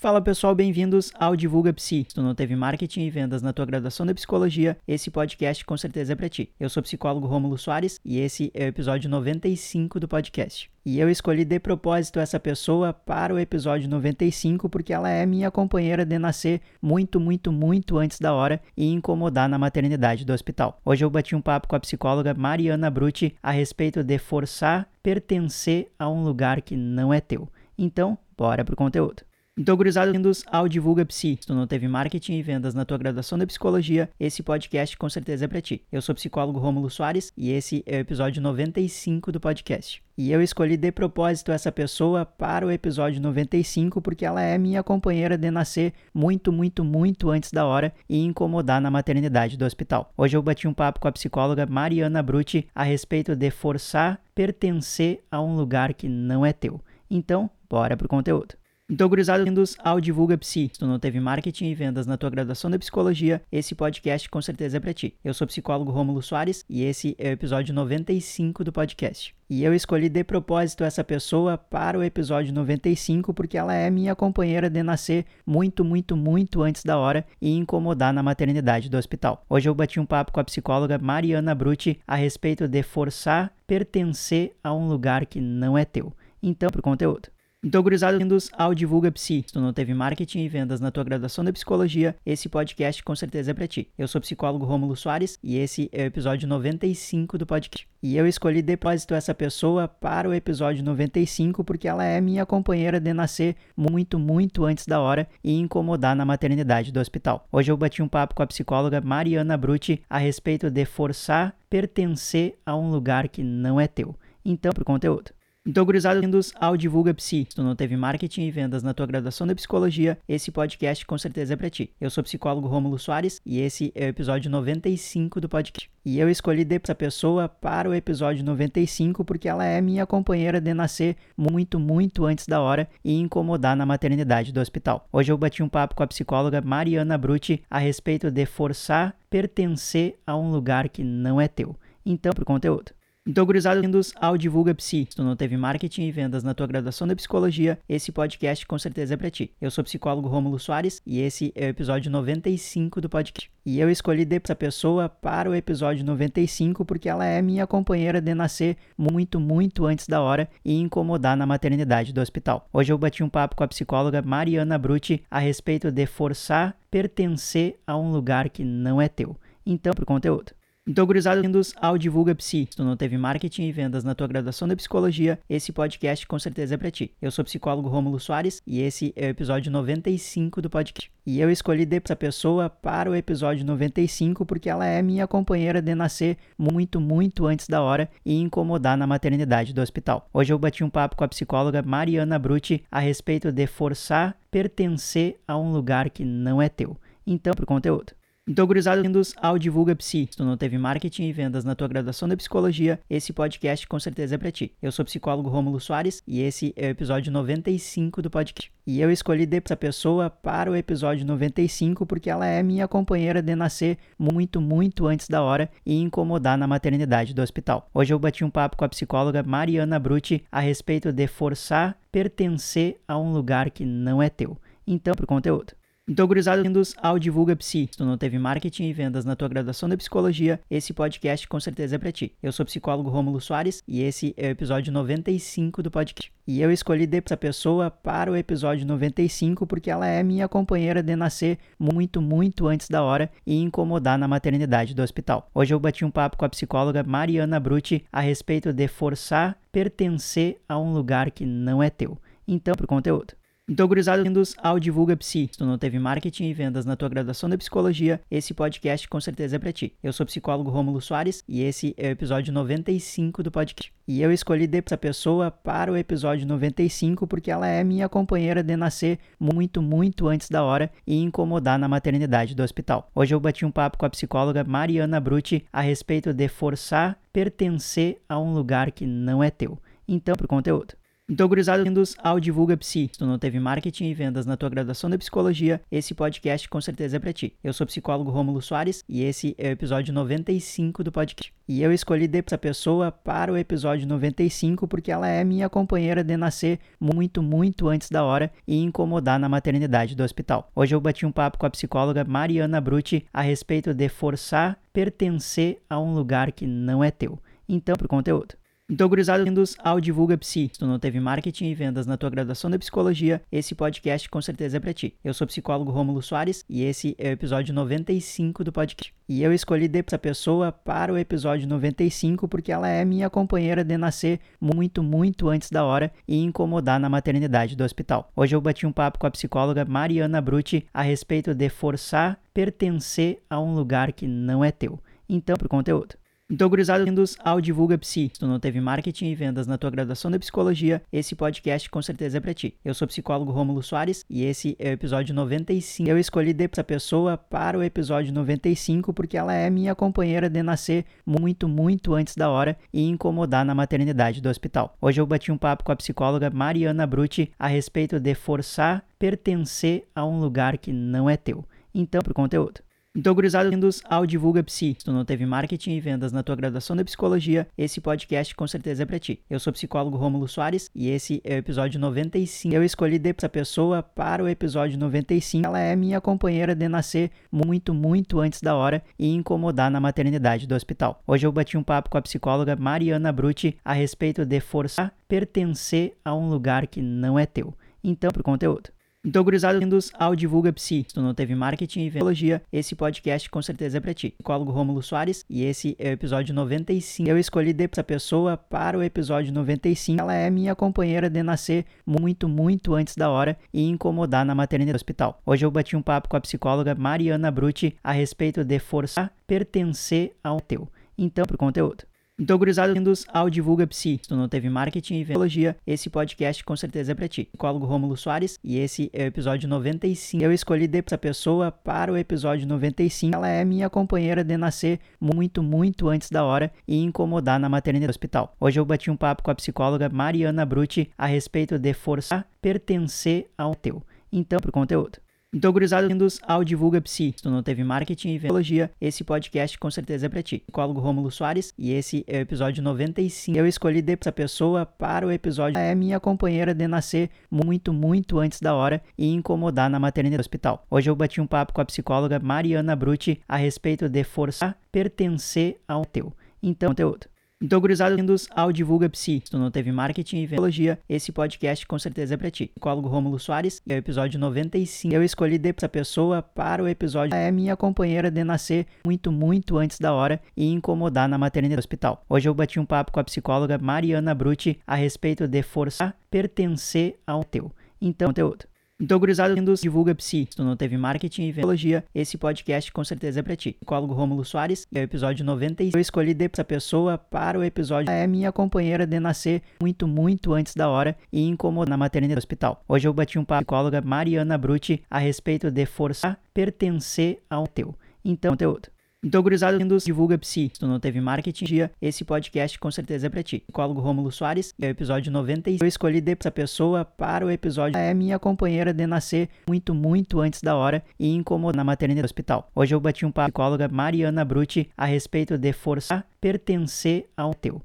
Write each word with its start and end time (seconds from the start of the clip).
Fala 0.00 0.18
pessoal, 0.18 0.54
bem-vindos 0.54 1.12
ao 1.14 1.36
Divulga 1.36 1.74
Psi. 1.74 2.06
Se 2.08 2.14
tu 2.14 2.22
não 2.22 2.34
teve 2.34 2.56
marketing 2.56 3.02
e 3.02 3.10
vendas 3.10 3.42
na 3.42 3.52
tua 3.52 3.66
graduação 3.66 4.06
de 4.06 4.14
psicologia, 4.14 4.78
esse 4.88 5.10
podcast 5.10 5.62
com 5.62 5.76
certeza 5.76 6.14
é 6.14 6.16
para 6.16 6.26
ti. 6.26 6.50
Eu 6.58 6.70
sou 6.70 6.80
o 6.80 6.84
psicólogo 6.84 7.26
Rômulo 7.26 7.58
Soares 7.58 8.00
e 8.02 8.18
esse 8.18 8.50
é 8.54 8.64
o 8.64 8.68
episódio 8.68 9.10
95 9.10 10.00
do 10.00 10.08
podcast. 10.08 10.70
E 10.86 10.98
eu 10.98 11.10
escolhi 11.10 11.44
de 11.44 11.60
propósito 11.60 12.18
essa 12.18 12.40
pessoa 12.40 12.94
para 12.94 13.34
o 13.34 13.38
episódio 13.38 13.90
95 13.90 14.70
porque 14.70 14.90
ela 14.90 15.10
é 15.10 15.26
minha 15.26 15.50
companheira 15.50 16.06
de 16.06 16.18
nascer 16.18 16.62
muito, 16.80 17.20
muito, 17.20 17.52
muito 17.52 17.98
antes 17.98 18.18
da 18.18 18.32
hora 18.32 18.58
e 18.74 18.90
incomodar 18.90 19.50
na 19.50 19.58
maternidade 19.58 20.24
do 20.24 20.32
hospital. 20.32 20.80
Hoje 20.82 21.04
eu 21.04 21.10
bati 21.10 21.36
um 21.36 21.42
papo 21.42 21.68
com 21.68 21.76
a 21.76 21.80
psicóloga 21.80 22.32
Mariana 22.32 22.88
Brutti 22.88 23.36
a 23.42 23.50
respeito 23.50 24.02
de 24.02 24.16
forçar 24.16 24.88
pertencer 25.02 25.92
a 25.98 26.08
um 26.08 26.24
lugar 26.24 26.62
que 26.62 26.74
não 26.74 27.12
é 27.12 27.20
teu. 27.20 27.46
Então, 27.76 28.16
bora 28.34 28.64
pro 28.64 28.74
conteúdo. 28.74 29.29
Então, 29.60 29.76
gurizada, 29.76 30.06
bem-vindos 30.10 30.42
ao 30.50 30.66
Divulga 30.66 31.04
Psi. 31.04 31.36
Se 31.38 31.46
tu 31.46 31.54
não 31.54 31.66
teve 31.66 31.86
marketing 31.86 32.32
e 32.32 32.42
vendas 32.42 32.72
na 32.72 32.86
tua 32.86 32.96
graduação 32.96 33.36
de 33.36 33.44
psicologia, 33.44 34.08
esse 34.18 34.42
podcast 34.42 34.96
com 34.96 35.06
certeza 35.10 35.44
é 35.44 35.48
para 35.48 35.60
ti. 35.60 35.82
Eu 35.92 36.00
sou 36.00 36.14
o 36.14 36.16
psicólogo 36.16 36.58
Rômulo 36.58 36.88
Soares 36.88 37.30
e 37.36 37.50
esse 37.50 37.82
é 37.84 37.98
o 37.98 38.00
episódio 38.00 38.40
95 38.40 39.30
do 39.30 39.38
podcast. 39.38 40.02
E 40.16 40.32
eu 40.32 40.40
escolhi 40.40 40.78
de 40.78 40.90
propósito 40.90 41.52
essa 41.52 41.70
pessoa 41.70 42.24
para 42.24 42.66
o 42.66 42.70
episódio 42.70 43.20
95 43.20 44.00
porque 44.00 44.24
ela 44.24 44.40
é 44.40 44.56
minha 44.56 44.82
companheira 44.82 45.36
de 45.36 45.50
nascer 45.50 45.92
muito, 46.14 46.50
muito, 46.50 46.82
muito 46.82 47.28
antes 47.28 47.52
da 47.52 47.66
hora 47.66 47.92
e 48.08 48.18
incomodar 48.24 48.80
na 48.80 48.90
maternidade 48.90 49.58
do 49.58 49.66
hospital. 49.66 50.10
Hoje 50.16 50.38
eu 50.38 50.42
bati 50.42 50.66
um 50.66 50.72
papo 50.72 51.00
com 51.00 51.08
a 51.08 51.12
psicóloga 51.12 51.66
Mariana 51.66 52.22
Brutti 52.22 52.66
a 52.74 52.82
respeito 52.82 53.36
de 53.36 53.50
forçar 53.50 54.22
pertencer 54.34 55.22
a 55.30 55.38
um 55.38 55.54
lugar 55.54 55.92
que 55.92 56.08
não 56.08 56.46
é 56.46 56.52
teu. 56.54 56.80
Então, 57.10 57.50
bora 57.68 57.94
pro 57.94 58.08
conteúdo. 58.08 58.59
Então, 58.92 59.08
gurizada, 59.08 59.38
bem-vindos 59.44 59.76
ao 59.78 60.00
Divulga 60.00 60.36
Psi. 60.36 60.68
Se 60.72 60.80
tu 60.80 60.84
não 60.84 60.98
teve 60.98 61.20
marketing 61.20 61.66
e 61.66 61.74
vendas 61.76 62.08
na 62.08 62.16
tua 62.16 62.28
graduação 62.28 62.68
de 62.68 62.76
psicologia, 62.76 63.40
esse 63.52 63.72
podcast 63.72 64.28
com 64.28 64.42
certeza 64.42 64.78
é 64.78 64.80
para 64.80 64.92
ti. 64.92 65.14
Eu 65.24 65.32
sou 65.32 65.44
o 65.44 65.48
psicólogo 65.48 65.92
Rômulo 65.92 66.20
Soares 66.20 66.64
e 66.68 66.82
esse 66.82 67.14
é 67.16 67.28
o 67.28 67.32
episódio 67.32 67.72
95 67.72 68.64
do 68.64 68.72
podcast. 68.72 69.32
E 69.48 69.62
eu 69.62 69.72
escolhi 69.72 70.08
de 70.08 70.24
propósito 70.24 70.82
essa 70.82 71.04
pessoa 71.04 71.56
para 71.56 71.96
o 71.96 72.02
episódio 72.02 72.52
95 72.52 73.32
porque 73.32 73.56
ela 73.56 73.72
é 73.72 73.88
minha 73.90 74.16
companheira 74.16 74.68
de 74.68 74.82
nascer 74.82 75.24
muito, 75.46 75.84
muito, 75.84 76.16
muito 76.16 76.60
antes 76.60 76.82
da 76.82 76.98
hora 76.98 77.24
e 77.40 77.56
incomodar 77.56 78.12
na 78.12 78.24
maternidade 78.24 78.90
do 78.90 78.98
hospital. 78.98 79.44
Hoje 79.48 79.68
eu 79.68 79.74
bati 79.74 80.00
um 80.00 80.04
papo 80.04 80.32
com 80.32 80.40
a 80.40 80.44
psicóloga 80.44 80.98
Mariana 80.98 81.54
Brutti 81.54 82.00
a 82.08 82.16
respeito 82.16 82.66
de 82.66 82.82
forçar 82.82 83.52
pertencer 83.68 84.56
a 84.64 84.74
um 84.74 84.88
lugar 84.88 85.26
que 85.26 85.40
não 85.40 85.78
é 85.78 85.84
teu. 85.84 86.12
Então, 86.42 86.70
pro 86.70 86.82
conteúdo. 86.82 87.28
Então, 87.62 87.82
gurizada, 87.82 88.16
bem-vindos 88.16 88.50
ao 88.54 88.74
Divulga 88.74 89.12
Psi. 89.12 89.44
Se 89.46 89.52
tu 89.52 89.60
não 89.60 89.70
teve 89.70 89.92
marketing 89.92 90.38
e 90.40 90.48
vendas 90.48 90.80
na 90.80 90.90
tua 90.90 91.04
graduação 91.04 91.44
de 91.44 91.52
psicologia, 91.52 92.16
esse 92.24 92.48
podcast 92.48 93.04
com 93.04 93.14
certeza 93.14 93.50
é 93.50 93.54
para 93.54 93.66
ti. 93.66 93.86
Eu 93.98 94.08
sou 94.08 94.18
o 94.18 94.22
psicólogo 94.22 94.64
Rômulo 94.64 94.96
Soares 94.96 95.38
e 95.44 95.58
esse 95.58 95.90
é 95.92 96.04
o 96.04 96.06
episódio 96.06 96.48
95 96.48 97.36
do 97.36 97.44
podcast. 97.44 97.86
E 98.02 98.16
eu 98.16 98.26
escolhi 98.26 98.62
depósito 98.62 99.12
essa 99.12 99.34
pessoa 99.34 99.86
para 99.86 100.26
o 100.26 100.32
episódio 100.32 100.82
95 100.82 101.62
porque 101.62 101.86
ela 101.86 102.02
é 102.02 102.18
minha 102.18 102.46
companheira 102.46 102.98
de 102.98 103.12
nascer 103.12 103.54
muito, 103.76 104.18
muito 104.18 104.64
antes 104.64 104.86
da 104.86 104.98
hora 104.98 105.28
e 105.44 105.52
incomodar 105.52 106.16
na 106.16 106.24
maternidade 106.24 106.90
do 106.90 106.98
hospital. 106.98 107.46
Hoje 107.52 107.70
eu 107.70 107.76
bati 107.76 108.02
um 108.02 108.08
papo 108.08 108.34
com 108.34 108.42
a 108.42 108.46
psicóloga 108.46 109.02
Mariana 109.02 109.58
Brutti 109.58 110.02
a 110.08 110.16
respeito 110.16 110.70
de 110.70 110.86
forçar 110.86 111.54
pertencer 111.68 112.58
a 112.64 112.74
um 112.74 112.90
lugar 112.90 113.28
que 113.28 113.42
não 113.42 113.78
é 113.78 113.86
teu. 113.86 114.16
Então, 114.42 114.72
pro 114.72 114.82
conteúdo. 114.82 115.30
Então, 115.70 115.84
gurizada, 115.84 116.16
bem-vindos 116.16 116.52
ao 116.56 116.76
Divulga 116.76 117.14
Psi. 117.14 117.46
Se 117.48 117.54
tu 117.54 117.62
não 117.62 117.76
teve 117.76 117.96
marketing 117.96 118.42
e 118.42 118.50
vendas 118.50 118.82
na 118.82 118.92
tua 118.92 119.06
graduação 119.06 119.46
de 119.46 119.54
psicologia, 119.54 120.18
esse 120.28 120.50
podcast 120.50 121.06
com 121.06 121.16
certeza 121.16 121.54
é 121.54 121.56
para 121.56 121.70
ti. 121.70 121.94
Eu 122.00 122.10
sou 122.10 122.22
o 122.22 122.24
psicólogo 122.24 122.66
Rômulo 122.66 122.98
Soares 122.98 123.40
e 123.46 123.60
esse 123.60 123.92
é 123.94 124.06
o 124.06 124.08
episódio 124.08 124.50
95 124.50 125.40
do 125.40 125.48
podcast. 125.48 125.88
E 126.04 126.18
eu 126.18 126.28
escolhi 126.28 126.66
essa 126.68 126.92
pessoa 126.92 127.48
para 127.48 127.88
o 127.88 127.94
episódio 127.94 128.44
95 128.44 129.24
porque 129.24 129.48
ela 129.48 129.64
é 129.64 129.80
minha 129.80 130.04
companheira 130.06 130.60
de 130.60 130.74
nascer 130.74 131.14
muito, 131.36 131.78
muito 131.78 132.24
antes 132.26 132.48
da 132.48 132.60
hora 132.60 132.88
e 133.04 133.16
incomodar 133.20 133.76
na 133.76 133.86
maternidade 133.86 134.52
do 134.52 134.60
hospital. 134.60 135.06
Hoje 135.12 135.30
eu 135.30 135.38
bati 135.38 135.62
um 135.62 135.68
papo 135.68 135.94
com 135.94 136.02
a 136.02 136.08
psicóloga 136.08 136.60
Mariana 136.60 137.16
Brutti 137.16 137.62
a 137.70 137.78
respeito 137.78 138.28
de 138.28 138.44
forçar 138.44 139.14
pertencer 139.30 140.18
a 140.26 140.36
um 140.36 140.50
lugar 140.50 140.88
que 140.88 141.04
não 141.04 141.40
é 141.40 141.46
teu. 141.46 141.76
Então, 142.04 142.32
pro 142.32 142.44
conteúdo. 142.44 142.90
Então, 143.28 143.44
gurizada, 143.44 143.78
bem-vindos 143.78 144.14
ao 144.16 144.38
Divulga 144.38 144.74
Psi. 144.74 145.06
Se 145.10 145.16
tu 145.16 145.22
não 145.22 145.36
teve 145.36 145.54
marketing 145.54 146.04
e 146.04 146.10
vendas 146.10 146.42
na 146.42 146.54
tua 146.54 146.66
graduação 146.66 147.06
de 147.06 147.14
psicologia, 147.14 147.78
esse 147.86 148.10
podcast 148.10 148.66
com 148.66 148.78
certeza 148.78 149.12
é 149.12 149.16
para 149.16 149.30
ti. 149.30 149.52
Eu 149.60 149.70
sou 149.70 149.82
o 149.82 149.84
psicólogo 149.84 150.26
Rômulo 150.26 150.58
Soares 150.58 151.02
e 151.04 151.20
esse 151.20 151.52
é 151.54 151.66
o 151.66 151.68
episódio 151.68 152.10
95 152.10 152.98
do 152.98 153.10
podcast. 153.10 153.50
E 153.64 153.78
eu 153.78 153.90
escolhi 153.90 154.26
essa 154.42 154.56
pessoa 154.56 155.06
para 155.06 155.50
o 155.50 155.54
episódio 155.54 156.02
95 156.02 156.82
porque 156.86 157.10
ela 157.10 157.26
é 157.26 157.42
minha 157.42 157.66
companheira 157.66 158.22
de 158.22 158.34
nascer 158.34 158.78
muito, 158.96 159.38
muito 159.38 159.84
antes 159.84 160.06
da 160.08 160.22
hora 160.22 160.48
e 160.64 160.80
incomodar 160.80 161.36
na 161.36 161.44
maternidade 161.44 162.14
do 162.14 162.22
hospital. 162.22 162.66
Hoje 162.72 162.90
eu 162.90 162.96
bati 162.96 163.22
um 163.22 163.28
papo 163.28 163.54
com 163.54 163.62
a 163.62 163.68
psicóloga 163.68 164.22
Mariana 164.22 164.78
Brutti 164.78 165.22
a 165.30 165.38
respeito 165.38 165.92
de 165.92 166.06
forçar 166.06 166.74
pertencer 166.90 167.78
a 167.86 167.98
um 167.98 168.10
lugar 168.10 168.48
que 168.48 168.64
não 168.64 169.00
é 169.00 169.08
teu. 169.08 169.36
Então, 169.66 169.92
pro 169.92 170.06
conteúdo. 170.06 170.52
Então, 170.88 171.06
gurizada, 171.06 171.36
bem-vindos 171.36 171.74
ao 171.76 171.98
Divulga 171.98 172.34
Psi. 172.34 172.66
Se 172.70 172.76
tu 172.76 172.82
não 172.82 172.96
teve 172.96 173.18
marketing 173.18 173.64
e 173.64 173.72
vendas 173.72 174.02
na 174.02 174.14
tua 174.14 174.26
graduação 174.26 174.66
de 174.66 174.74
psicologia, 174.74 175.38
esse 175.48 175.72
podcast 175.72 176.26
com 176.26 176.38
certeza 176.38 176.74
é 176.74 176.78
para 176.78 176.90
ti. 176.90 177.14
Eu 177.20 177.30
sou 177.30 177.42
o 177.42 177.44
psicólogo 177.44 177.88
Rômulo 177.88 178.18
Soares 178.18 178.62
e 178.66 178.80
esse 178.80 179.12
é 179.14 179.26
o 179.26 179.30
episódio 179.30 179.70
95 179.70 180.62
do 180.62 180.70
podcast. 180.70 181.12
E 181.26 181.38
eu 181.38 181.50
escolhi 181.50 181.86
essa 182.02 182.16
pessoa 182.16 182.70
para 182.70 183.10
o 183.10 183.14
episódio 183.14 183.64
95 183.64 184.46
porque 184.46 184.70
ela 184.70 184.86
é 184.86 185.02
minha 185.02 185.28
companheira 185.28 185.82
de 185.82 185.94
nascer 185.94 186.38
muito, 186.56 186.98
muito 186.98 187.46
antes 187.46 187.68
da 187.68 187.82
hora 187.82 188.10
e 188.24 188.40
incomodar 188.40 188.96
na 188.96 189.06
maternidade 189.06 189.74
do 189.74 189.82
hospital. 189.82 190.30
Hoje 190.32 190.50
eu 190.50 190.58
bati 190.58 190.82
um 190.82 190.90
papo 190.90 191.14
com 191.14 191.24
a 191.24 191.28
psicóloga 191.28 191.82
Mariana 191.82 192.38
Brutti 192.38 192.82
a 192.90 193.00
respeito 193.00 193.52
de 193.52 193.66
forçar 193.66 194.34
pertencer 194.50 195.38
a 195.46 195.58
um 195.58 195.72
lugar 195.72 196.08
que 196.08 196.24
não 196.24 196.60
é 196.60 196.70
teu. 196.70 196.96
Então, 197.26 197.52
pro 197.52 197.66
conteúdo. 197.66 198.12
Então, 198.50 198.66
gurizada, 198.66 198.96
bem-vindos 198.96 199.32
ao 199.40 199.56
Divulga 199.56 199.94
Psi. 199.94 200.26
Se 200.28 200.36
tu 200.36 200.44
não 200.44 200.56
teve 200.56 200.76
marketing 200.76 201.22
e 201.22 201.32
vendas 201.32 201.64
na 201.64 201.76
tua 201.76 201.86
graduação 201.86 202.28
de 202.28 202.36
psicologia, 202.36 202.98
esse 203.08 203.32
podcast 203.32 203.86
com 203.86 204.00
certeza 204.00 204.34
é 204.34 204.38
para 204.38 204.50
ti. 204.50 204.74
Eu 204.82 204.90
sou 204.90 205.04
o 205.04 205.06
psicólogo 205.06 205.48
Rômulo 205.48 205.78
Soares 205.78 206.20
e 206.26 206.40
esse 206.42 206.74
é 206.76 206.88
o 206.88 206.90
episódio 206.90 207.30
95 207.30 208.20
do 208.20 208.28
podcast. 208.28 208.72
E 208.84 209.00
eu 209.00 209.08
escolhi 209.08 209.48
essa 209.52 209.76
pessoa 209.76 210.28
para 210.28 210.68
o 210.68 210.74
episódio 210.74 211.24
95 211.24 212.04
porque 212.04 212.28
ela 212.28 212.44
é 212.44 212.60
minha 212.60 212.88
companheira 212.88 213.40
de 213.40 213.54
nascer 213.54 213.96
muito, 214.18 214.60
muito 214.60 215.06
antes 215.06 215.28
da 215.28 215.42
hora 215.42 215.70
e 215.86 215.94
incomodar 216.00 216.58
na 216.58 216.66
maternidade 216.66 217.32
do 217.32 217.42
hospital. 217.42 217.88
Hoje 217.94 218.12
eu 218.12 218.18
bati 218.18 218.44
um 218.44 218.50
papo 218.50 218.76
com 218.76 218.84
a 218.84 218.88
psicóloga 218.88 219.44
Mariana 219.44 219.96
Brutti 220.00 220.44
a 220.50 220.58
respeito 220.58 221.12
de 221.12 221.28
forçar 221.28 221.96
pertencer 222.10 223.00
a 223.06 223.16
um 223.16 223.32
lugar 223.32 223.70
que 223.70 223.84
não 223.84 224.20
é 224.20 224.28
teu. 224.28 224.58
Então, 224.84 225.14
pro 225.14 225.24
conteúdo. 225.24 225.72
Então, 226.12 226.26
gurizada, 226.26 226.60
bem-vindos 226.60 226.92
ao 227.00 227.20
Divulga 227.20 227.54
Psi. 227.54 227.88
Se 227.88 227.98
tu 227.98 228.04
não 228.04 228.18
teve 228.18 228.36
marketing 228.36 228.86
e 228.86 228.92
vendas 228.92 229.24
na 229.24 229.36
tua 229.36 229.46
graduação 229.46 229.88
de 229.88 229.96
psicologia, 229.96 230.60
esse 230.68 230.92
podcast 230.92 231.46
com 231.46 231.60
certeza 231.60 231.94
é 231.94 231.98
para 232.00 232.10
ti. 232.10 232.34
Eu 232.42 232.50
sou 232.50 232.64
o 232.64 232.66
psicólogo 232.66 233.08
Rômulo 233.08 233.40
Soares 233.40 233.80
e 233.86 234.02
esse 234.02 234.34
é 234.36 234.48
o 234.48 234.50
episódio 234.50 234.92
95 234.92 235.80
do 235.84 235.88
podcast. 235.88 236.32
E 236.48 236.60
eu 236.60 236.72
escolhi 236.72 237.08
essa 237.12 237.36
pessoa 237.36 237.92
para 237.92 238.28
o 238.28 238.34
episódio 238.34 238.84
95 238.88 239.68
porque 239.68 239.88
ela 239.88 240.04
é 240.04 240.20
minha 240.24 240.48
companheira 240.48 241.00
de 241.00 241.14
nascer 241.14 241.58
muito, 241.78 242.20
muito 242.20 242.66
antes 242.66 242.88
da 242.88 243.04
hora 243.04 243.30
e 243.46 243.60
incomodar 243.60 244.18
na 244.18 244.26
maternidade 244.26 244.96
do 244.96 245.02
hospital. 245.02 245.48
Hoje 245.54 245.72
eu 245.72 245.78
bati 245.78 246.04
um 246.04 246.10
papo 246.10 246.36
com 246.36 246.44
a 246.44 246.48
psicóloga 246.48 247.04
Mariana 247.04 247.60
Brutti 247.60 248.04
a 248.10 248.20
respeito 248.20 248.72
de 248.72 248.88
forçar 248.88 249.56
pertencer 249.70 250.60
a 250.68 250.76
um 250.76 250.92
lugar 250.92 251.30
que 251.30 251.46
não 251.46 251.80
é 251.80 251.88
teu. 251.88 252.18
Então, 252.48 252.74
pro 252.74 252.88
conteúdo. 252.88 253.34
Então, 253.72 253.86
gurizada, 253.86 254.20
bem-vindos 254.20 254.56
ao 254.60 254.80
Divulga 254.80 255.16
Psi. 255.16 255.48
Se 255.52 255.58
tu 255.58 255.64
não 255.64 255.78
teve 255.78 255.96
marketing 255.96 256.46
e 256.46 256.52
vendas 256.52 256.84
na 256.84 256.96
tua 256.96 257.08
graduação 257.08 257.48
de 257.48 257.56
psicologia, 257.56 258.20
esse 258.28 258.52
podcast 258.52 259.08
com 259.08 259.20
certeza 259.20 259.54
é 259.54 259.58
para 259.60 259.72
ti. 259.72 259.94
Eu 260.02 260.12
sou 260.12 260.24
o 260.24 260.26
psicólogo 260.26 260.68
Rômulo 260.68 261.00
Soares 261.00 261.44
e 261.46 261.62
esse 261.62 261.94
é 261.96 262.08
o 262.08 262.10
episódio 262.10 262.52
95 262.52 263.44
do 263.44 263.50
podcast. 263.52 263.92
E 264.08 264.20
eu 264.20 264.32
escolhi 264.32 264.68
essa 264.72 264.98
pessoa 264.98 265.52
para 265.52 265.92
o 265.92 265.96
episódio 265.96 266.48
95 266.48 267.28
porque 267.28 267.48
ela 267.48 267.68
é 267.68 267.84
minha 267.84 268.08
companheira 268.08 268.60
de 268.60 268.76
nascer 268.76 269.20
muito, 269.38 269.80
muito 269.80 270.26
antes 270.26 270.50
da 270.50 270.64
hora 270.64 270.90
e 271.06 271.22
incomodar 271.22 271.78
na 271.78 271.86
maternidade 271.86 272.56
do 272.56 272.64
hospital. 272.64 273.08
Hoje 273.14 273.36
eu 273.36 273.38
bati 273.38 273.64
um 273.64 273.70
papo 273.70 273.98
com 273.98 274.04
a 274.04 274.10
psicóloga 274.10 274.64
Mariana 274.64 275.20
Brutti 275.20 275.64
a 275.72 275.80
respeito 275.80 276.34
de 276.34 276.48
forçar 276.48 277.20
pertencer 277.32 278.20
a 278.28 278.36
um 278.36 278.52
lugar 278.52 278.90
que 278.90 279.06
não 279.06 279.44
é 279.44 279.48
teu. 279.48 279.78
Então, 280.08 280.34
pro 280.34 280.48
conteúdo. 280.48 280.94
Então, 281.32 281.46
gurizada, 281.46 281.84
bem-vindos 281.84 282.16
ao 282.18 282.40
Divulga 282.40 282.76
Psi. 282.76 283.08
Se 283.12 283.18
tu 283.20 283.24
não 283.24 283.38
teve 283.38 283.60
marketing 283.60 284.06
e 284.06 284.14
vendas 284.14 284.46
na 284.46 284.56
tua 284.56 284.68
graduação 284.68 285.08
de 285.08 285.16
psicologia, 285.16 285.80
esse 285.88 286.12
podcast 286.12 286.68
com 286.68 286.80
certeza 286.80 287.18
é 287.18 287.20
para 287.20 287.32
ti. 287.32 287.54
Eu 287.62 287.72
sou 287.72 287.84
o 287.84 287.86
psicólogo 287.86 288.32
Rômulo 288.32 288.60
Soares 288.60 289.04
e 289.08 289.22
esse 289.22 289.54
é 289.56 289.68
o 289.68 289.70
episódio 289.70 290.12
95 290.12 291.04
do 291.04 291.12
podcast. 291.12 291.54
E 291.68 291.84
eu 291.84 291.92
escolhi 291.92 292.28
essa 292.44 292.58
pessoa 292.58 293.12
para 293.12 293.52
o 293.52 293.56
episódio 293.56 294.08
95 294.08 294.88
porque 294.88 295.12
ela 295.12 295.28
é 295.28 295.44
minha 295.44 295.68
companheira 295.68 296.24
de 296.24 296.36
nascer 296.36 296.80
muito, 296.98 297.40
muito 297.40 297.88
antes 297.88 298.10
da 298.10 298.24
hora 298.24 298.50
e 298.66 298.82
incomodar 298.82 299.38
na 299.38 299.48
maternidade 299.48 300.16
do 300.16 300.24
hospital. 300.24 300.68
Hoje 300.74 300.96
eu 300.96 301.00
bati 301.00 301.24
um 301.24 301.30
papo 301.30 301.58
com 301.58 301.66
a 301.66 301.70
psicóloga 301.70 302.24
Mariana 302.24 302.80
Brutti 302.80 303.24
a 303.32 303.40
respeito 303.40 303.94
de 303.94 304.08
forçar 304.08 304.80
pertencer 304.92 305.80
a 305.88 306.00
um 306.00 306.12
lugar 306.12 306.50
que 306.50 306.66
não 306.66 307.04
é 307.04 307.12
teu. 307.12 307.38
Então, 307.68 307.94
pro 307.94 308.08
conteúdo. 308.08 308.59
Então, 308.92 309.08
gurizada, 309.08 309.38
bem-vindos 309.44 309.76
ao 309.78 310.00
Divulga 310.00 310.36
Psi. 310.36 310.68
Se 310.72 310.80
tu 310.80 310.84
não 310.84 310.98
teve 310.98 311.20
marketing 311.20 311.66
e 311.66 311.74
vendas 311.76 312.06
na 312.06 312.16
tua 312.16 312.28
graduação 312.28 312.68
de 312.68 312.76
psicologia, 312.76 313.40
esse 313.52 313.72
podcast 313.72 314.28
com 314.28 314.42
certeza 314.42 314.78
é 314.78 314.80
para 314.80 314.92
ti. 314.92 315.14
Eu 315.22 315.32
sou 315.32 315.44
o 315.44 315.48
psicólogo 315.48 315.92
Rômulo 315.92 316.20
Soares 316.20 316.64
e 316.68 316.82
esse 316.82 317.14
é 317.16 317.28
o 317.28 317.32
episódio 317.32 317.72
95 317.72 318.64
do 318.64 318.72
podcast. 318.72 319.14
E 319.28 319.44
eu 319.44 319.52
escolhi 319.52 319.88
essa 319.94 320.18
pessoa 320.18 320.72
para 320.72 321.12
o 321.12 321.16
episódio 321.16 321.68
95 321.68 322.48
porque 322.48 322.72
ela 322.72 322.88
é 322.88 323.04
minha 323.04 323.30
companheira 323.30 323.84
de 323.84 323.96
nascer 323.96 324.40
muito, 324.60 325.04
muito 325.04 325.48
antes 325.48 325.70
da 325.70 325.84
hora 325.84 326.12
e 326.26 326.42
incomodar 326.42 326.98
na 326.98 327.08
maternidade 327.08 327.76
do 327.76 327.84
hospital. 327.84 328.32
Hoje 328.34 328.56
eu 328.56 328.60
bati 328.60 328.88
um 328.88 328.92
papo 328.92 329.20
com 329.20 329.26
a 329.28 329.30
psicóloga 329.30 329.84
Mariana 329.84 330.40
Brutti 330.40 330.84
a 330.92 331.02
respeito 331.02 331.54
de 331.54 331.68
forçar 331.68 332.40
pertencer 332.52 333.40
a 333.48 333.60
um 333.60 333.72
lugar 333.72 334.12
que 334.12 334.26
não 334.26 334.64
é 334.64 334.72
teu. 334.72 334.98
Então, 335.28 335.56
pro 335.56 335.68
conteúdo. 335.68 336.16
Então, 336.52 336.68
gurizada, 336.68 337.04
bem-vindos 337.04 337.36
ao 337.44 337.60
Divulga 337.60 337.96
Psi. 337.96 338.32
Se 338.34 338.40
tu 338.40 338.48
não 338.48 338.58
teve 338.58 338.80
marketing 338.80 339.26
e 339.26 339.36
vendas 339.36 339.68
na 339.68 339.78
tua 339.78 339.88
graduação 339.88 340.32
de 340.32 340.38
psicologia, 340.40 341.00
esse 341.12 341.36
podcast 341.36 341.88
com 341.88 342.02
certeza 342.02 342.38
é 342.38 342.40
para 342.40 342.52
ti. 342.52 342.74
Eu 342.84 342.92
sou 342.92 343.06
o 343.06 343.08
psicólogo 343.08 343.52
Rômulo 343.52 343.80
Soares 343.84 344.24
e 344.28 344.42
esse 344.42 344.74
é 344.80 344.88
o 344.88 344.92
episódio 344.92 345.32
95. 345.32 346.10
Eu 346.10 346.18
escolhi 346.18 346.52
essa 346.58 346.82
pessoa 346.82 347.36
para 347.36 347.78
o 347.78 347.84
episódio 347.84 348.34
95 348.34 349.14
porque 349.14 349.36
ela 349.36 349.54
é 349.54 349.70
minha 349.70 349.94
companheira 349.94 350.50
de 350.50 350.60
nascer 350.60 351.04
muito, 351.24 351.68
muito 351.68 352.14
antes 352.14 352.34
da 352.34 352.50
hora 352.50 352.76
e 352.92 353.08
incomodar 353.08 353.64
na 353.64 353.72
maternidade 353.72 354.40
do 354.40 354.48
hospital. 354.48 354.96
Hoje 355.00 355.20
eu 355.20 355.26
bati 355.26 355.52
um 355.52 355.56
papo 355.56 355.84
com 355.84 355.92
a 355.92 355.96
psicóloga 355.96 356.50
Mariana 356.50 357.06
Brutti 357.06 357.52
a 357.56 357.68
respeito 357.68 358.18
de 358.18 358.34
forçar 358.34 359.04
pertencer 359.20 360.08
a 360.12 360.26
um 360.26 360.40
lugar 360.40 360.78
que 360.78 360.92
não 360.92 361.30
é 361.30 361.36
teu. 361.36 361.64
Então, 361.94 362.20
pro 362.22 362.34
conteúdo. 362.34 362.80
Então, 363.12 363.34
gurizada, 363.34 363.64
bem-vindos 363.64 364.00
ao 364.04 364.24
Divulga 364.24 364.62
Psi. 364.62 364.94
Se 364.96 365.04
tu 365.04 365.12
não 365.12 365.24
teve 365.24 365.44
marketing 365.44 365.96
e 365.96 366.00
vendas 366.00 366.30
na 366.30 366.44
tua 366.44 366.54
graduação 366.54 366.94
de 366.94 367.02
psicologia, 367.02 367.66
esse 367.76 368.00
podcast 368.00 368.54
com 368.54 368.68
certeza 368.68 369.02
é 369.02 369.06
para 369.06 369.18
ti. 369.18 369.42
Eu 369.50 369.58
sou 369.58 369.72
o 369.72 369.74
psicólogo 369.74 370.16
Rômulo 370.16 370.46
Soares 370.46 370.88
e 370.94 371.08
esse 371.08 371.40
é 371.42 371.56
o 371.56 371.58
episódio 371.58 371.98
95. 371.98 372.72
Eu 372.72 372.84
escolhi 372.84 373.20
essa 373.24 373.48
pessoa 373.48 374.00
para 374.00 374.44
o 374.44 374.48
episódio 374.48 374.96
95. 374.96 375.66
Ela 375.66 375.80
é 375.80 375.96
minha 375.96 376.20
companheira 376.20 376.72
de 376.72 376.88
nascer 376.88 377.32
muito, 377.50 377.92
muito 377.92 378.38
antes 378.38 378.60
da 378.60 378.76
hora 378.76 379.02
e 379.18 379.34
incomodar 379.34 379.90
na 379.90 379.98
maternidade 379.98 380.68
do 380.68 380.76
hospital. 380.76 381.20
Hoje 381.26 381.44
eu 381.44 381.50
bati 381.50 381.76
um 381.76 381.82
papo 381.82 382.10
com 382.10 382.16
a 382.16 382.22
psicóloga 382.22 382.76
Mariana 382.76 383.32
Brutti 383.32 383.76
a 383.84 383.92
respeito 383.92 384.44
de 384.46 384.60
forçar 384.60 385.12
pertencer 385.26 386.16
a 386.24 386.32
um 386.32 386.48
lugar 386.48 386.86
que 386.86 387.02
não 387.02 387.36
é 387.36 387.44
teu. 387.44 387.74
Então, 388.04 388.30
pro 388.30 388.44
conteúdo. 388.44 388.90
Então, 389.22 389.44
gurizada, 389.44 389.74
bem-vindos 389.74 390.10
ao 390.18 390.34
Divulga 390.34 390.72
Psi. 390.72 391.04
Se 391.06 391.12
tu 391.12 391.20
não 391.20 391.34
teve 391.34 391.54
marketing 391.54 392.06
e 392.06 392.10
psicologia, 392.10 392.62
esse 392.72 392.94
podcast 392.94 393.50
com 393.50 393.60
certeza 393.60 393.98
é 393.98 394.00
para 394.00 394.14
ti. 394.14 394.30
Psicólogo 394.30 394.72
Rômulo 394.72 395.02
Soares 395.02 395.44
e 395.46 395.62
esse 395.62 395.94
é 395.98 396.08
o 396.08 396.12
episódio 396.12 396.54
95. 396.54 397.28
Eu 397.28 397.36
escolhi 397.36 397.76
essa 397.78 398.02
pessoa 398.02 398.56
para 398.56 398.96
o 398.96 399.02
episódio 399.02 399.52
95. 399.52 400.18
Ela 400.18 400.34
é 400.34 400.48
minha 400.48 400.74
companheira 400.74 401.28
de 401.28 401.42
nascer 401.42 401.84
muito, 402.06 402.48
muito 402.48 402.94
antes 402.94 403.14
da 403.14 403.28
hora 403.28 403.58
e 403.74 403.86
incomodar 403.86 404.46
na 404.46 404.54
maternidade 404.54 404.94
do 404.94 404.96
hospital. 404.96 405.42
Hoje 405.44 405.66
eu 405.66 405.70
bati 405.70 405.94
um 405.94 406.02
papo 406.02 406.26
com 406.26 406.38
a 406.38 406.40
psicóloga 406.40 406.94
Mariana 406.94 407.50
Brutti 407.50 407.94
a 408.02 408.12
respeito 408.12 408.64
de 408.64 408.78
forçar 408.78 409.30
pertencer 409.46 410.34
ao 410.42 410.62
teu. 410.62 410.88
Então, 411.18 411.44
pro 411.44 411.58
conteúdo. 411.58 412.09
Então, 412.42 412.56
gurizada, 412.56 412.94
bem-vindos 412.94 413.26
ao 413.34 413.50
Divulga 413.50 413.86
Psi. 413.86 414.18
Se 414.22 414.28
tu 414.30 414.34
não 414.34 414.48
teve 414.48 414.70
marketing 414.70 415.20
e 415.20 415.24
psicologia, 415.24 415.76
esse 415.86 416.08
podcast 416.08 416.64
com 416.64 416.74
certeza 416.74 417.12
é 417.12 417.14
para 417.14 417.28
ti. 417.28 417.44
Psicólogo 417.44 417.84
Rômulo 417.84 418.16
Soares 418.16 418.58
e 418.64 418.78
esse 418.78 419.10
é 419.12 419.24
o 419.24 419.26
episódio 419.26 419.68
95. 419.68 420.42
Eu 420.42 420.50
escolhi 420.50 420.88
essa 420.90 421.18
pessoa 421.18 421.70
para 421.70 422.10
o 422.10 422.16
episódio 422.16 422.66
95. 422.66 423.36
Ela 423.36 423.46
é 423.46 423.62
minha 423.62 423.90
companheira 423.90 424.42
de 424.42 424.56
nascer 424.56 425.00
muito, 425.20 425.62
muito 425.62 426.08
antes 426.08 426.30
da 426.30 426.42
hora 426.42 426.72
e 426.88 427.02
incomodar 427.02 427.60
na 427.60 427.68
maternidade 427.68 428.06
do 428.06 428.10
hospital. 428.10 428.56
Hoje 428.58 428.80
eu 428.80 428.86
bati 428.86 429.10
um 429.10 429.18
papo 429.18 429.42
com 429.42 429.50
a 429.50 429.54
psicóloga 429.54 430.08
Mariana 430.08 430.64
Brutti 430.64 431.10
a 431.18 431.26
respeito 431.26 431.78
de 431.78 431.92
forçar 431.92 432.48
pertencer 432.62 433.50
ao 433.58 433.74
teu. 433.74 434.02
Então, 434.32 434.60
pro 434.60 434.72
conteúdo. 434.72 435.18
Então, 435.52 435.72
gurizada, 435.72 436.06
bem-vindos 436.06 436.38
ao 436.44 436.62
Divulga 436.62 437.00
Psi. 437.00 437.34
Se 437.36 437.42
tu 437.42 437.50
não 437.50 437.60
teve 437.60 437.82
marketing 437.82 438.34
e 438.34 438.38
psicologia, 438.38 438.88
esse 439.00 439.24
podcast 439.24 439.76
com 439.80 439.90
certeza 439.90 440.26
é 440.26 440.28
para 440.28 440.44
ti. 440.44 440.60
Psicólogo 440.60 441.00
Rômulo 441.00 441.28
Soares 441.28 441.74
e 441.76 441.90
esse 441.90 442.24
é 442.28 442.38
o 442.38 442.42
episódio 442.42 442.80
95. 442.80 443.58
Eu 443.58 443.66
escolhi 443.66 444.00
essa 444.06 444.30
pessoa 444.30 444.86
para 444.86 445.26
o 445.26 445.32
episódio. 445.32 445.76
É 445.76 445.92
minha 445.92 446.20
companheira 446.20 446.72
de 446.72 446.86
nascer 446.86 447.30
muito, 447.50 447.92
muito 447.92 448.38
antes 448.38 448.60
da 448.60 448.76
hora 448.76 449.02
e 449.18 449.28
incomodar 449.32 449.90
na 449.90 449.98
maternidade 449.98 450.36
do 450.38 450.40
hospital. 450.40 450.86
Hoje 450.88 451.10
eu 451.10 451.16
bati 451.16 451.40
um 451.40 451.48
papo 451.48 451.72
com 451.72 451.80
a 451.80 451.84
psicóloga 451.84 452.38
Mariana 452.38 452.94
Brutti 452.94 453.40
a 453.48 453.56
respeito 453.56 454.08
de 454.08 454.22
forçar 454.22 454.78
pertencer 454.92 455.80
ao 455.88 456.04
teu. 456.04 456.32
Então, 456.62 456.90
conteúdo. 456.90 457.26
Então, 457.62 457.78
gurizada, 457.78 458.16
bem-vindos 458.16 458.48
ao 458.52 458.72
Divulga 458.72 459.06
Psi. 459.10 459.42
Se 459.44 459.50
tu 459.50 459.58
não 459.58 459.70
teve 459.70 459.92
marketing 459.92 460.38
e 460.38 460.46
psicologia, 460.46 460.98
esse 461.06 461.30
podcast 461.30 461.86
com 461.86 461.98
certeza 461.98 462.32
é 462.32 462.36
para 462.38 462.50
ti. 462.50 462.68
Psicólogo 462.68 463.06
Rômulo 463.06 463.38
Soares 463.38 463.82
é 463.86 463.96
o 463.96 463.98
episódio 463.98 464.40
95. 464.40 465.14
Eu 465.14 465.22
escolhi 465.22 465.60
essa 465.62 465.86
pessoa 465.86 466.40
para 466.40 466.82
o 466.82 466.88
episódio. 466.88 467.36
É 467.36 467.50
minha 467.50 467.76
companheira 467.76 468.30
de 468.30 468.42
nascer 468.44 468.86
muito, 469.04 469.30
muito 469.30 469.76
antes 469.76 469.98
da 469.98 470.10
hora 470.14 470.40
e 470.56 470.72
incomodar 470.72 471.28
na 471.28 471.36
maternidade 471.36 471.76
do 471.76 471.80
hospital. 471.80 472.24
Hoje 472.30 472.48
eu 472.48 472.54
bati 472.54 472.80
um 472.80 472.86
papo 472.86 473.12
com 473.12 473.20
a 473.20 473.24
psicóloga 473.24 473.76
Mariana 473.76 474.34
Brutti 474.34 474.80
a 474.86 474.94
respeito 474.94 475.46
de 475.46 475.62
forçar 475.62 476.16
pertencer 476.30 477.20
ao 477.26 477.44
teu. 477.44 477.70
Então, 478.00 478.28
conteúdo. 478.28 478.64
Então, 479.02 479.18
gurizada, 479.18 479.54
bem-vindos 479.54 479.80
Divulga 479.80 480.14
Psi. 480.14 480.46
Se 480.50 480.56
tu 480.56 480.62
não 480.62 480.76
teve 480.76 480.98
marketing 480.98 481.48
e 481.48 481.52
psicologia, 481.52 482.04
esse 482.14 482.36
podcast 482.36 482.92
com 482.92 483.02
certeza 483.02 483.40
é 483.40 483.42
para 483.42 483.56
ti. 483.56 483.72
Psicólogo 483.72 484.12
Rômulo 484.12 484.44
Soares 484.44 484.86
é 484.94 485.00
o 485.00 485.02
episódio 485.02 485.42
96. 485.42 485.94
Eu 485.94 486.00
escolhi 486.00 486.36
essa 486.38 486.62
pessoa 486.62 487.16
para 487.16 487.58
o 487.58 487.64
episódio. 487.64 488.12
É 488.12 488.26
minha 488.26 488.52
companheira 488.52 489.06
de 489.06 489.18
nascer 489.18 489.62
muito, 489.80 490.06
muito 490.06 490.52
antes 490.52 490.74
da 490.74 490.90
hora 490.90 491.16
e 491.32 491.48
incomodar 491.48 491.88
na 491.88 491.96
maternidade 491.96 492.34
do 492.34 492.40
hospital. 492.40 492.84
Hoje 492.86 493.08
eu 493.08 493.14
bati 493.14 493.38
um 493.38 493.44
papo 493.44 493.64
com 493.64 493.74
a 493.74 493.78
psicóloga 493.78 494.02
Mariana 494.02 494.58
Brutti 494.58 495.02
a 495.10 495.18
respeito 495.18 495.70
de 495.70 495.86
forçar 495.86 496.38
pertencer 496.52 497.42
ao 497.48 497.66
teu. 497.66 497.94
Então, 498.22 498.50
conteúdo. 498.50 498.90
Então, 499.22 499.42
gurizada, 499.42 499.72
bem-vindos 499.76 500.04
Divulga 500.04 500.38
Psi. 500.38 500.70
Se 500.72 500.80
tu 500.80 500.86
não 500.86 500.98
teve 500.98 501.20
marketing 501.20 501.66
dia, 501.66 501.92
esse 502.00 502.24
podcast 502.24 502.78
com 502.78 502.90
certeza 502.90 503.26
é 503.26 503.28
para 503.28 503.42
ti. 503.42 503.58
Psicólogo 503.66 504.00
Rômulo 504.00 504.32
Soares 504.32 504.74
é 504.80 504.86
o 504.86 504.88
episódio 504.88 505.30
96. 505.30 505.82
Eu 505.82 505.86
escolhi 505.86 506.24
essa 506.26 506.50
pessoa 506.50 507.04
para 507.04 507.44
o 507.44 507.50
episódio. 507.50 507.98
É 507.98 508.14
minha 508.14 508.38
companheira 508.38 508.94
de 508.94 509.06
nascer 509.06 509.50
muito, 509.68 509.94
muito 509.94 510.40
antes 510.40 510.62
da 510.62 510.74
hora 510.74 511.04
e 511.18 511.34
incomodar 511.34 511.76
na 511.76 511.84
maternidade 511.84 512.22
do 512.22 512.24
hospital. 512.24 512.70
Hoje 512.74 512.94
eu 512.94 513.00
bati 513.00 513.26
um 513.26 513.30
papo 513.30 513.52
com 513.52 513.60
a 513.60 513.66
psicóloga 513.66 513.88
Mariana 513.88 514.42
Brutti 514.42 514.88
a 514.96 515.04
respeito 515.04 515.58
de 515.58 515.70
forçar 515.74 516.26
pertencer 516.40 517.28
ao 517.36 517.52
teu. 517.52 517.82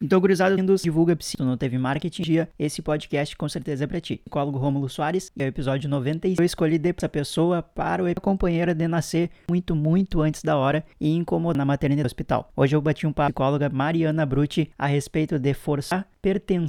Então, 0.00 0.20
gurizada, 0.20 0.50
bem-vindos 0.54 0.82
Divulga 0.82 1.16
Psi. 1.16 1.36
Não 1.40 1.56
teve 1.56 1.76
marketing 1.76 2.22
dia, 2.22 2.48
esse 2.56 2.80
podcast 2.80 3.36
com 3.36 3.48
certeza 3.48 3.82
é 3.82 3.86
para 3.88 4.00
ti. 4.00 4.18
Psicólogo 4.18 4.56
Rômulo 4.56 4.88
Soares 4.88 5.32
é 5.36 5.42
o 5.42 5.48
episódio 5.48 5.90
96. 5.90 6.38
Eu 6.38 6.44
escolhi 6.44 6.80
essa 6.96 7.08
pessoa 7.08 7.62
para 7.62 8.04
o 8.04 8.20
companheira 8.20 8.72
de 8.72 8.86
nascer 8.86 9.28
muito, 9.50 9.74
muito 9.74 10.20
antes 10.20 10.44
da 10.44 10.56
hora 10.56 10.84
e 11.00 11.12
incomodar 11.16 11.58
na 11.58 11.64
maternidade 11.64 12.04
do 12.04 12.06
hospital. 12.06 12.52
Hoje 12.54 12.76
eu 12.76 12.80
bati 12.80 13.08
um 13.08 13.12
papo 13.12 13.34
com 13.34 13.42
a 13.42 13.46
psicóloga 13.46 13.68
Mariana 13.68 14.24
Brutti 14.24 14.70
a 14.78 14.86
respeito 14.86 15.36
de 15.36 15.52
forçar 15.52 16.06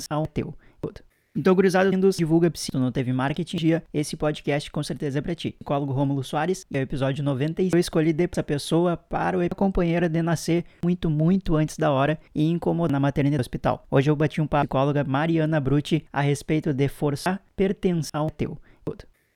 ao 0.10 0.26
teu. 0.26 0.56
Então, 1.36 1.54
gurizada, 1.54 1.92
Divulga 1.92 2.50
Psi. 2.50 2.66
Se 2.66 2.72
tu 2.72 2.80
não 2.80 2.92
teve 2.92 3.14
marketing 3.14 3.58
dia, 3.58 3.84
esse 3.94 4.18
podcast 4.18 4.70
com 4.72 4.82
certeza 4.82 5.20
é 5.20 5.22
para 5.22 5.36
ti. 5.36 5.52
Psicólogo 5.52 5.94
Rômulo 5.94 6.24
Soares 6.24 6.66
é 6.74 6.80
o 6.80 6.82
episódio 6.82 7.24
96. 7.24 7.72
Eu 7.74 7.80
escolhi 7.80 8.16
essa 8.32 8.44
pessoa 8.44 8.98
para 8.98 9.38
o 9.38 9.56
companheira 9.56 10.10
de 10.10 10.22
nascer 10.22 10.66
muito, 10.84 11.10
muito 11.10 11.56
antes 11.56 11.78
da 11.78 11.92
hora 11.92 12.20
e 12.34 12.50
incomodar 12.50 12.92
na 12.92 13.00
maternidade 13.00 13.38
do 13.38 13.42
hospital. 13.42 13.86
Hoje 13.92 14.10
eu 14.10 14.16
bati 14.16 14.42
um 14.42 14.48
papo 14.48 14.68
com 14.68 14.78
a 14.78 14.82
psicóloga 14.82 15.04
Mariana 15.04 15.60
Brutti 15.60 16.06
a 16.12 16.22
respeito 16.22 16.74
de 16.74 16.88
forçar 16.88 17.42
pertencer 17.56 18.12
ao 18.14 18.30
teu. 18.30 18.58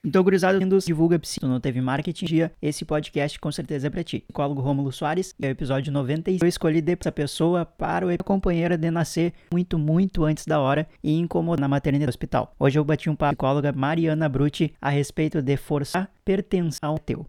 Então, 0.06 0.22
gurizada, 0.22 0.58
bem-vindos 0.58 0.84
Divulga. 0.84 1.18
Se 1.22 1.40
tu 1.40 1.48
não 1.48 1.58
teve 1.58 1.80
marketing 1.80 2.26
dia, 2.26 2.52
esse 2.60 2.84
podcast 2.84 3.40
com 3.40 3.50
certeza 3.50 3.86
é 3.86 3.90
para 3.90 4.04
ti. 4.04 4.20
Psicólogo 4.20 4.60
Rômulo 4.60 4.92
Soares 4.92 5.34
é 5.40 5.46
o 5.46 5.50
episódio 5.50 5.90
96. 5.90 6.42
Eu 6.42 6.46
escolhi 6.46 6.84
essa 6.86 7.10
pessoa 7.10 7.64
para 7.64 8.06
o 8.06 8.24
companheira 8.24 8.76
de 8.76 8.90
nascer 8.90 9.32
muito, 9.50 9.78
muito 9.78 10.22
antes 10.26 10.44
da 10.44 10.60
hora 10.60 10.86
e 11.02 11.18
incomodar 11.18 11.62
na 11.62 11.68
maternidade 11.68 12.04
do 12.04 12.10
hospital. 12.10 12.54
Hoje 12.58 12.78
eu 12.78 12.84
bati 12.84 13.08
um 13.08 13.16
papo 13.16 13.34
com 13.34 13.46
a 13.46 13.48
psicóloga 13.48 13.72
Mariana 13.72 14.28
Brutti 14.28 14.74
a 14.78 14.90
respeito 14.90 15.40
de 15.40 15.56
forçar 15.56 16.10
pertencer 16.22 16.80
ao 16.82 16.98
teu. 16.98 17.26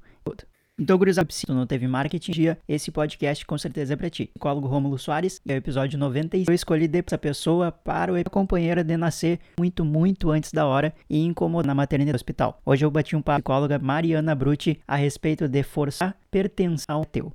Então, 0.77 0.97
gurizada, 0.97 1.29
se 1.31 1.45
tu 1.45 1.53
não 1.53 1.65
teve 1.65 1.87
marketing 1.87 2.33
dia, 2.33 2.57
esse 2.67 2.91
podcast 2.91 3.45
com 3.45 3.57
certeza 3.57 3.93
é 3.93 3.95
pra 3.95 4.09
ti. 4.09 4.29
Psicólogo 4.33 4.67
Rômulo 4.67 4.99
Soares, 4.99 5.41
é 5.47 5.53
o 5.53 5.55
episódio 5.55 5.97
90 5.97 6.35
eu 6.35 6.53
escolhi 6.53 6.89
essa 6.93 7.17
pessoa 7.17 7.71
para 7.71 8.11
o 8.11 8.29
companheira 8.29 8.83
de 8.83 8.97
nascer 8.97 9.39
muito, 9.57 9.85
muito 9.85 10.31
antes 10.31 10.51
da 10.51 10.65
hora 10.65 10.93
e 11.09 11.23
incomodar 11.23 11.67
na 11.67 11.73
maternidade 11.73 12.11
do 12.11 12.17
hospital. 12.17 12.61
Hoje 12.65 12.83
eu 12.83 12.91
bati 12.91 13.15
um 13.15 13.21
papo 13.21 13.43
com 13.43 13.53
a 13.53 13.55
psicóloga 13.55 13.79
Mariana 13.79 14.35
Brutti 14.35 14.77
a 14.85 14.97
respeito 14.97 15.47
de 15.47 15.63
forçar 15.63 16.17
pertenção 16.29 16.85
ao 16.89 17.05
teu. 17.05 17.31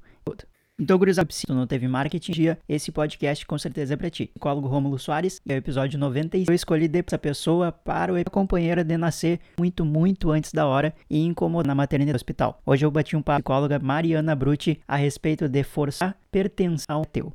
Então, 0.80 0.96
gurizada, 0.96 1.28
se 1.30 1.46
tu 1.46 1.54
não 1.54 1.66
teve 1.66 1.86
marketing 1.86 2.32
dia, 2.32 2.58
esse 2.66 2.90
podcast 2.90 3.44
com 3.44 3.58
certeza 3.58 3.92
é 3.92 3.96
pra 3.98 4.08
ti. 4.08 4.28
Psicólogo 4.28 4.66
Rômulo 4.66 4.98
Soares, 4.98 5.38
é 5.46 5.52
o 5.52 5.56
episódio 5.58 5.98
90 5.98 6.38
eu 6.38 6.54
escolhi 6.54 6.90
essa 7.06 7.18
pessoa 7.18 7.70
para 7.70 8.14
o 8.14 8.30
companheira 8.30 8.82
de 8.82 8.96
nascer 8.96 9.40
muito, 9.58 9.84
muito 9.84 10.30
antes 10.30 10.54
da 10.54 10.66
hora 10.66 10.94
e 11.10 11.22
incomodar 11.22 11.68
na 11.68 11.74
maternidade 11.74 12.14
do 12.14 12.16
hospital. 12.16 12.62
Hoje 12.64 12.86
eu 12.86 12.90
bati 12.90 13.14
um 13.14 13.20
papo 13.20 13.42
com 13.42 13.52
a 13.52 13.56
psicóloga 13.56 13.78
Mariana 13.78 14.34
Brutti 14.34 14.80
a 14.88 14.96
respeito 14.96 15.50
de 15.50 15.62
forçar 15.62 16.16
pertenção 16.32 16.96
ao 16.96 17.04
teu. 17.04 17.30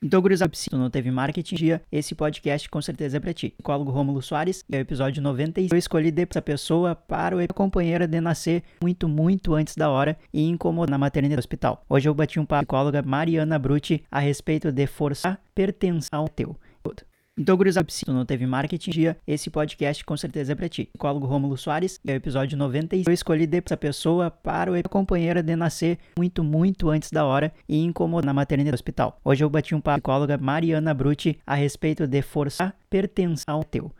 Então, 0.00 0.22
gurizada, 0.22 0.52
se 0.54 0.70
tu 0.70 0.78
não 0.78 0.88
teve 0.88 1.10
marketing 1.10 1.56
dia, 1.56 1.82
esse 1.90 2.14
podcast 2.14 2.70
com 2.70 2.80
certeza 2.80 3.16
é 3.16 3.20
pra 3.20 3.34
ti. 3.34 3.50
Psicólogo 3.50 3.90
Rômulo 3.90 4.22
Soares, 4.22 4.64
é 4.70 4.76
o 4.76 4.80
episódio 4.80 5.20
90 5.20 5.60
eu 5.60 5.76
escolhi 5.76 6.14
essa 6.16 6.40
pessoa 6.40 6.94
para 6.94 7.36
o 7.36 7.48
companheira 7.52 8.06
de 8.06 8.20
nascer 8.20 8.62
muito, 8.80 9.08
muito 9.08 9.54
antes 9.54 9.74
da 9.74 9.90
hora 9.90 10.16
e 10.32 10.48
incomodar 10.48 10.92
na 10.92 10.98
maternidade 10.98 11.36
do 11.36 11.40
hospital. 11.40 11.84
Hoje 11.88 12.08
eu 12.08 12.14
bati 12.14 12.38
um 12.38 12.46
papo 12.46 12.66
com 12.66 12.76
a 12.76 12.78
psicóloga 12.78 13.02
Mariana 13.02 13.58
Brutti 13.58 14.04
a 14.08 14.20
respeito 14.20 14.70
de 14.70 14.86
forçar 14.86 15.40
pertenção 15.52 16.20
ao 16.20 16.28
teu. 16.28 16.54
Então, 17.38 17.56
gurizada, 17.56 17.86
se 17.88 18.04
tu 18.04 18.12
não 18.12 18.26
teve 18.26 18.44
marketing 18.46 18.90
dia, 18.90 19.16
esse 19.24 19.48
podcast 19.48 20.04
com 20.04 20.16
certeza 20.16 20.52
é 20.52 20.54
pra 20.56 20.68
ti. 20.68 20.86
Psicólogo 20.86 21.24
Rômulo 21.24 21.56
Soares, 21.56 22.00
é 22.04 22.12
o 22.12 22.16
episódio 22.16 22.58
90 22.58 22.96
eu 22.96 23.12
escolhi 23.12 23.48
essa 23.64 23.76
pessoa 23.76 24.28
para 24.28 24.72
o 24.72 24.88
companheira 24.88 25.40
de 25.40 25.54
nascer 25.54 25.98
muito, 26.18 26.42
muito 26.42 26.90
antes 26.90 27.12
da 27.12 27.24
hora 27.24 27.52
e 27.68 27.80
incomodar 27.84 28.26
na 28.26 28.34
maternidade 28.34 28.72
do 28.72 28.74
hospital. 28.74 29.20
Hoje 29.24 29.44
eu 29.44 29.48
bati 29.48 29.72
um 29.72 29.80
papo 29.80 30.02
com 30.02 30.10
a 30.10 30.14
psicóloga 30.14 30.36
Mariana 30.36 30.92
Brutti 30.92 31.38
a 31.46 31.54
respeito 31.54 32.08
de 32.08 32.22
forçar 32.22 32.74
pertenção 32.90 33.54
ao 33.54 33.62
teu. 33.62 33.92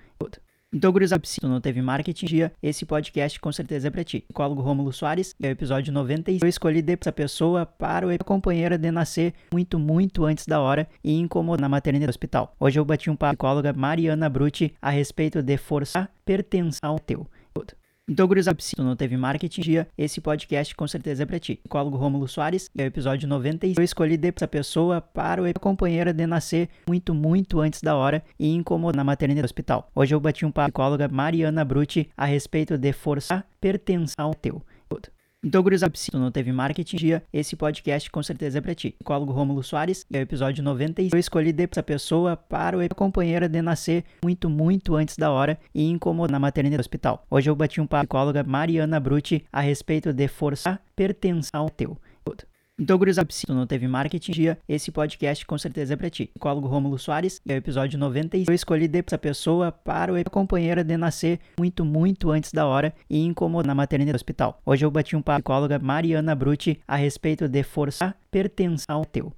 Então, 0.71 0.93
gurizada, 0.93 1.23
se 1.25 1.41
tu 1.41 1.49
não 1.49 1.63
teve 1.63 1.81
marketing 1.81 2.27
dia, 2.27 2.53
esse 2.63 2.85
podcast 2.85 3.41
com 3.41 3.51
certeza 3.51 3.89
é 3.89 3.91
pra 3.91 4.05
ti. 4.05 4.21
Psicólogo 4.21 4.61
Rômulo 4.61 4.93
Soares, 4.93 5.35
é 5.43 5.49
o 5.49 5.51
episódio 5.51 5.91
90 5.91 6.31
eu 6.31 6.47
escolhi 6.47 6.85
essa 6.87 7.11
pessoa 7.11 7.65
para 7.65 8.07
o 8.07 8.25
companheira 8.25 8.77
de 8.77 8.91
nascer 8.91 9.33
muito, 9.51 9.79
muito 9.79 10.27
antes 10.27 10.47
da 10.47 10.61
hora 10.61 10.87
e 11.03 11.19
incomodar 11.19 11.63
na 11.63 11.71
maternidade 11.71 12.09
do 12.09 12.11
hospital. 12.11 12.55
Hoje 12.61 12.79
eu 12.79 12.85
bati 12.85 13.09
um 13.09 13.17
papo 13.17 13.39
com 13.39 13.47
a 13.47 13.51
psicóloga 13.51 13.73
Mariana 13.73 14.29
Brutti 14.29 14.75
a 14.83 14.91
respeito 14.91 15.43
de 15.43 15.57
forçar 15.57 16.11
pertenção 16.23 16.91
ao 16.91 16.99
teu. 16.99 17.27
Então, 18.09 18.27
gurizada, 18.27 18.57
se 18.63 18.75
tu 18.75 18.83
não 18.83 18.97
teve 18.97 19.19
marketing 19.19 19.61
dia, 19.61 19.89
esse 19.97 20.19
podcast 20.19 20.75
com 20.75 20.89
certeza 20.89 21.25
é 21.25 21.27
pra 21.27 21.39
ti. 21.39 21.57
Psicólogo 21.57 21.99
Rômulo 21.99 22.27
Soares, 22.27 22.71
é 22.77 22.85
o 22.85 22.87
episódio 22.87 23.29
90 23.29 23.67
eu 23.67 23.85
escolhi 23.85 24.19
essa 24.35 24.49
pessoa 24.49 25.03
para 25.03 25.43
o 25.43 25.61
companheira 25.61 26.11
de 26.13 26.27
nascer 26.27 26.71
muito, 26.89 27.13
muito 27.13 27.61
antes 27.61 27.83
da 27.83 27.95
hora 27.95 28.25
e 28.39 28.55
incomodar 28.55 28.97
na 28.97 29.05
maternidade 29.05 29.43
do 29.43 29.45
hospital. 29.45 29.91
Hoje 29.95 30.15
eu 30.15 30.21
bati 30.21 30.47
um 30.47 30.51
papo 30.51 30.73
com 30.73 30.81
a 30.81 30.87
psicóloga 30.87 31.09
Mariana 31.09 31.65
Brutti 31.67 32.09
a 32.17 32.25
respeito 32.25 32.79
de 32.79 32.93
forçar 32.95 33.47
pertenção 33.61 34.15
ao 34.25 34.35
teu. 34.35 34.63
Então, 35.45 35.63
gurizada, 35.63 35.93
se 35.97 36.11
tu 36.11 36.19
não 36.19 36.33
teve 36.33 36.51
marketing 36.51 36.97
dia, 36.97 37.23
esse 37.33 37.55
podcast 37.55 38.11
com 38.11 38.21
certeza 38.21 38.59
é 38.59 38.61
pra 38.61 38.75
ti. 38.75 38.97
Psicólogo 38.99 39.31
Rômulo 39.31 39.63
Soares, 39.63 40.05
é 40.13 40.19
o 40.19 40.23
episódio 40.23 40.65
90 40.65 41.03
eu 41.03 41.19
escolhi 41.19 41.55
essa 41.71 41.81
pessoa 41.81 42.37
para 42.37 42.77
o 42.77 42.95
companheira 42.97 43.49
de 43.49 43.63
nascer 43.63 44.05
muito, 44.25 44.51
muito 44.51 44.97
antes 44.97 45.17
da 45.17 45.31
hora 45.31 45.57
e 45.73 45.89
incomodar 45.89 46.33
na 46.33 46.41
maternidade 46.41 46.79
do 46.79 46.81
hospital. 46.81 47.25
Hoje 47.31 47.49
eu 47.49 47.55
bati 47.55 47.81
um 47.81 47.87
papo 47.87 48.09
com 48.09 48.17
a 48.17 48.21
psicóloga 48.21 48.43
Mariana 48.43 48.99
Brutti 48.99 49.45
a 49.53 49.61
respeito 49.61 50.13
de 50.13 50.27
forçar 50.27 50.83
pertenção 50.97 51.63
ao 51.63 51.71
teu. 51.71 51.97
Então, 52.81 52.97
gurizada, 52.97 53.29
se 53.33 53.45
tu 53.45 53.53
não 53.53 53.67
teve 53.67 53.89
marketing 53.89 54.31
dia, 54.31 54.59
esse 54.69 54.93
podcast 54.93 55.45
com 55.45 55.59
certeza 55.59 55.95
é 55.95 55.97
pra 55.97 56.09
ti. 56.09 56.27
Psicólogo 56.27 56.69
Rômulo 56.69 56.97
Soares, 56.97 57.41
é 57.45 57.55
o 57.55 57.57
episódio 57.57 57.99
90 57.99 58.37
eu 58.37 58.55
escolhi 58.55 58.89
essa 59.05 59.19
pessoa 59.19 59.73
para 59.73 60.13
o 60.13 60.31
companheira 60.31 60.85
de 60.85 60.97
nascer 60.97 61.41
muito, 61.59 61.85
muito 61.85 62.31
antes 62.31 62.53
da 62.53 62.67
hora 62.67 62.95
e 63.11 63.25
incomodar 63.25 63.67
na 63.67 63.75
maternidade 63.75 64.13
do 64.13 64.17
hospital. 64.17 64.63
Hoje 64.65 64.85
eu 64.85 64.91
bati 64.93 65.17
um 65.17 65.23
papo 65.23 65.43
com 65.43 65.53
a 65.53 65.57
psicóloga 65.57 65.79
Mariana 65.81 66.37
Brutti 66.37 66.81
a 66.87 66.95
respeito 66.95 67.49
de 67.49 67.65
forçar 67.65 68.17
pertenção 68.31 68.85
ao 68.89 69.05
teu. 69.05 69.33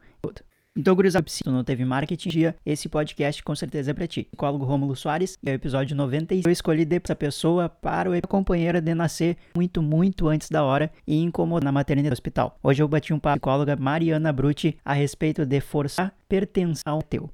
Então, 0.81 0.95
gurizada, 0.95 1.29
se 1.29 1.45
tu 1.45 1.53
não 1.53 1.63
teve 1.63 1.85
marketing 1.85 2.31
dia, 2.31 2.57
esse 2.65 2.89
podcast 2.89 3.43
com 3.43 3.55
certeza 3.55 3.91
é 3.91 3.95
pra 3.95 4.07
ti. 4.07 4.23
Psicólogo 4.23 4.65
Rômulo 4.65 4.97
Soares, 4.97 5.37
é 5.45 5.51
o 5.51 5.55
episódio 5.55 5.95
90 5.95 6.37
eu 6.37 6.51
escolhi 6.51 6.89
essa 7.05 7.15
pessoa 7.15 7.69
para 7.69 8.11
o 8.11 8.27
companheira 8.27 8.81
de 8.81 8.95
nascer 8.95 9.37
muito, 9.55 9.83
muito 9.83 10.27
antes 10.27 10.49
da 10.49 10.65
hora 10.65 10.91
e 11.07 11.21
incomodar 11.21 11.65
na 11.65 11.71
maternidade 11.71 12.09
do 12.09 12.15
hospital. 12.15 12.59
Hoje 12.63 12.83
eu 12.83 12.89
bati 12.89 13.13
um 13.13 13.19
papo 13.19 13.41
com 13.41 13.51
a 13.51 13.53
psicóloga 13.53 13.77
Mariana 13.77 14.33
Brutti 14.33 14.79
a 14.83 14.95
respeito 14.95 15.45
de 15.45 15.61
forçar 15.61 16.15
pertenção 16.27 16.95
ao 16.95 17.03
teu. 17.03 17.29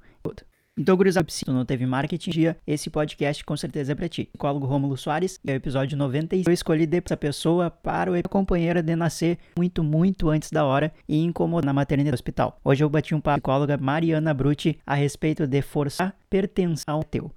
Então, 0.78 0.94
gurizada, 0.94 1.26
se 1.30 1.42
tu 1.42 1.54
não 1.54 1.64
teve 1.64 1.86
marketing 1.86 2.30
dia, 2.30 2.56
esse 2.66 2.90
podcast 2.90 3.42
com 3.42 3.56
certeza 3.56 3.92
é 3.92 3.94
pra 3.94 4.10
ti. 4.10 4.26
Psicólogo 4.26 4.66
Rômulo 4.66 4.94
Soares, 4.94 5.40
é 5.46 5.52
o 5.52 5.56
episódio 5.56 5.96
90 5.96 6.36
eu 6.36 6.52
escolhi 6.52 6.86
essa 7.02 7.16
pessoa 7.16 7.70
para 7.70 8.12
o 8.12 8.28
companheira 8.28 8.82
de 8.82 8.94
nascer 8.94 9.38
muito, 9.56 9.82
muito 9.82 10.28
antes 10.28 10.50
da 10.50 10.66
hora 10.66 10.92
e 11.08 11.24
incomodar 11.24 11.64
na 11.64 11.72
maternidade 11.72 12.10
do 12.10 12.14
hospital. 12.14 12.60
Hoje 12.62 12.84
eu 12.84 12.90
bati 12.90 13.14
um 13.14 13.20
papo 13.22 13.40
com 13.40 13.50
a 13.50 13.54
psicóloga 13.54 13.78
Mariana 13.78 14.34
Brutti 14.34 14.78
a 14.86 14.94
respeito 14.94 15.46
de 15.46 15.62
forçar 15.62 16.14
pertenção 16.28 16.84
ao 16.86 17.02
teu. 17.02 17.32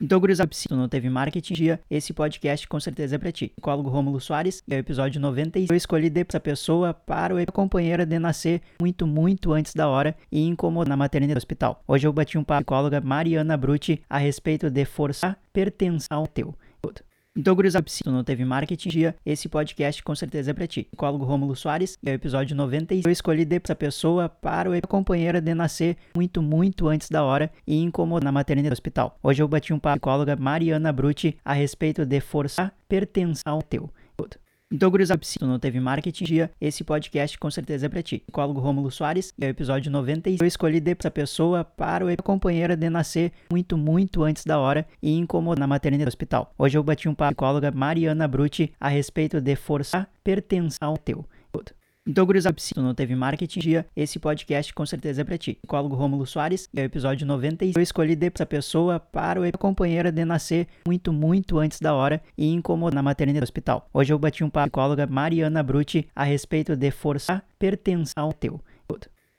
Então, 0.00 0.18
gurizada, 0.18 0.50
se 0.52 0.68
tu 0.68 0.74
não 0.74 0.88
teve 0.88 1.08
marketing 1.08 1.54
dia, 1.54 1.80
esse 1.88 2.12
podcast 2.12 2.66
com 2.66 2.80
certeza 2.80 3.14
é 3.14 3.18
pra 3.18 3.30
ti. 3.30 3.52
Psicólogo 3.54 3.88
Rômulo 3.88 4.20
Soares, 4.20 4.60
é 4.68 4.74
o 4.74 4.78
episódio 4.78 5.20
90 5.20 5.60
eu 5.60 5.76
escolhi 5.76 6.12
essa 6.28 6.40
pessoa 6.40 6.92
para 6.92 7.34
o 7.34 7.52
companheira 7.52 8.04
de 8.04 8.18
nascer 8.18 8.60
muito, 8.80 9.06
muito 9.06 9.52
antes 9.52 9.72
da 9.72 9.88
hora 9.88 10.16
e 10.32 10.44
incomodar 10.44 10.88
na 10.88 10.96
maternidade 10.96 11.34
do 11.34 11.38
hospital. 11.38 11.80
Hoje 11.86 12.06
eu 12.08 12.12
bati 12.12 12.36
um 12.36 12.42
papo 12.42 12.64
com 12.64 12.74
a 12.74 12.78
psicóloga 12.78 13.00
Mariana 13.00 13.56
Brutti 13.56 14.02
a 14.10 14.18
respeito 14.18 14.68
de 14.68 14.84
forçar 14.84 15.38
pertenção 15.52 16.18
ao 16.18 16.26
teu. 16.26 16.54
Então, 17.36 17.52
gurizada, 17.52 17.84
se 17.88 18.04
tu 18.04 18.12
não 18.12 18.22
teve 18.22 18.44
marketing 18.44 18.88
dia, 18.88 19.16
esse 19.26 19.48
podcast 19.48 20.00
com 20.04 20.14
certeza 20.14 20.52
é 20.52 20.54
pra 20.54 20.68
ti. 20.68 20.84
Psicólogo 20.84 21.24
Rômulo 21.24 21.56
Soares, 21.56 21.98
é 22.06 22.12
o 22.12 22.14
episódio 22.14 22.54
90 22.54 22.94
eu 22.94 23.10
escolhi 23.10 23.44
essa 23.50 23.74
pessoa 23.74 24.28
para 24.28 24.70
o 24.70 24.88
companheira 24.88 25.40
de 25.40 25.52
nascer 25.52 25.96
muito, 26.14 26.40
muito 26.40 26.86
antes 26.86 27.10
da 27.10 27.24
hora 27.24 27.50
e 27.66 27.82
incomodar 27.82 28.24
na 28.24 28.30
maternidade 28.30 28.70
do 28.70 28.74
hospital. 28.74 29.18
Hoje 29.20 29.42
eu 29.42 29.48
bati 29.48 29.72
um 29.72 29.80
papo 29.80 30.00
com 30.00 30.10
a 30.10 30.12
psicóloga 30.12 30.36
Mariana 30.36 30.92
Brutti 30.92 31.36
a 31.44 31.52
respeito 31.52 32.06
de 32.06 32.20
forçar 32.20 32.72
pertenção 32.88 33.42
ao 33.44 33.62
teu. 33.62 33.90
Então, 34.74 34.90
gurizada, 34.90 35.20
se 35.22 35.38
tu 35.38 35.46
não 35.46 35.56
teve 35.56 35.78
marketing 35.78 36.24
dia, 36.24 36.50
esse 36.60 36.82
podcast 36.82 37.38
com 37.38 37.48
certeza 37.48 37.86
é 37.86 37.88
pra 37.88 38.02
ti. 38.02 38.18
Psicólogo 38.18 38.58
Rômulo 38.58 38.90
Soares, 38.90 39.32
é 39.40 39.46
o 39.46 39.48
episódio 39.48 39.88
90 39.88 40.30
eu 40.30 40.44
escolhi 40.44 40.82
essa 40.98 41.12
pessoa 41.12 41.62
para 41.62 42.04
o 42.04 42.22
companheira 42.24 42.76
de 42.76 42.90
nascer 42.90 43.30
muito, 43.52 43.78
muito 43.78 44.24
antes 44.24 44.44
da 44.44 44.58
hora 44.58 44.84
e 45.00 45.16
incomodar 45.16 45.60
na 45.60 45.68
maternidade 45.68 46.06
do 46.06 46.08
hospital. 46.08 46.52
Hoje 46.58 46.76
eu 46.76 46.82
bati 46.82 47.08
um 47.08 47.14
papo 47.14 47.36
com 47.36 47.44
a 47.44 47.48
psicóloga 47.48 47.70
Mariana 47.70 48.26
Brutti 48.26 48.72
a 48.80 48.88
respeito 48.88 49.40
de 49.40 49.54
forçar 49.54 50.10
pertenção 50.24 50.88
ao 50.88 50.98
teu. 50.98 51.24
Então, 52.06 52.26
gurizada, 52.26 52.54
se 52.58 52.74
tu 52.74 52.82
não 52.82 52.94
teve 52.94 53.14
marketing 53.16 53.60
dia, 53.60 53.86
esse 53.96 54.18
podcast 54.18 54.74
com 54.74 54.84
certeza 54.84 55.22
é 55.22 55.24
pra 55.24 55.38
ti. 55.38 55.54
Psicólogo 55.62 55.96
Rômulo 55.96 56.26
Soares, 56.26 56.68
é 56.76 56.82
o 56.82 56.84
episódio 56.84 57.26
90 57.26 57.64
eu 57.64 57.80
escolhi 57.80 58.18
essa 58.20 58.44
pessoa 58.44 59.00
para 59.00 59.40
o 59.40 59.58
companheira 59.58 60.12
de 60.12 60.22
nascer 60.22 60.68
muito, 60.86 61.14
muito 61.14 61.58
antes 61.58 61.80
da 61.80 61.94
hora 61.94 62.20
e 62.36 62.52
incomodar 62.52 62.94
na 62.94 63.02
maternidade 63.02 63.40
do 63.40 63.44
hospital. 63.44 63.88
Hoje 63.90 64.12
eu 64.12 64.18
bati 64.18 64.44
um 64.44 64.50
papo 64.50 64.70
com 64.70 64.80
a 64.80 64.82
psicóloga 64.82 65.06
Mariana 65.06 65.62
Brutti 65.62 66.06
a 66.14 66.24
respeito 66.24 66.76
de 66.76 66.90
forçar 66.90 67.42
pertenção 67.58 68.12
ao 68.22 68.34
teu. 68.34 68.60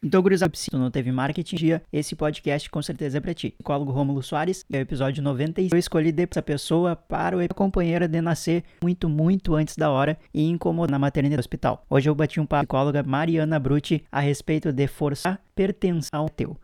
Então, 0.04 0.22
gurizada, 0.22 0.56
se 0.56 0.70
tu 0.70 0.78
não 0.78 0.92
teve 0.92 1.12
marketing 1.12 1.56
dia, 1.56 1.82
esse 1.92 2.16
podcast 2.16 2.70
com 2.70 2.82
certeza 2.82 3.18
é 3.18 3.22
pra 3.22 3.34
ti. 3.34 3.52
Psicólogo 3.52 3.92
Rômulo 3.92 4.22
Soares, 4.22 4.64
é 4.72 4.78
o 4.78 4.82
episódio 4.82 5.24
90 5.24 5.62
eu 5.62 5.78
escolhi 5.78 6.14
essa 6.30 6.42
pessoa 6.42 6.96
para 6.96 7.38
o 7.38 7.56
companheira 7.56 8.08
de 8.08 8.22
nascer 8.22 8.64
muito, 8.84 9.10
muito 9.10 9.56
antes 9.56 9.76
da 9.76 9.90
hora 9.90 10.18
e 10.34 10.48
incomodar 10.48 10.92
na 10.92 11.00
maternidade 11.00 11.38
do 11.38 11.40
hospital. 11.40 11.84
Hoje 11.90 12.10
eu 12.10 12.16
bati 12.16 12.40
um 12.40 12.46
papo 12.46 12.68
com 12.68 12.78
a 12.78 12.80
psicóloga 12.80 13.04
Mariana 13.04 13.60
Brutti 13.60 14.06
a 14.12 14.20
respeito 14.20 14.72
de 14.72 14.88
forçar 14.88 15.42
pertenção 15.56 16.22
ao 16.22 16.30
teu. 16.30 16.56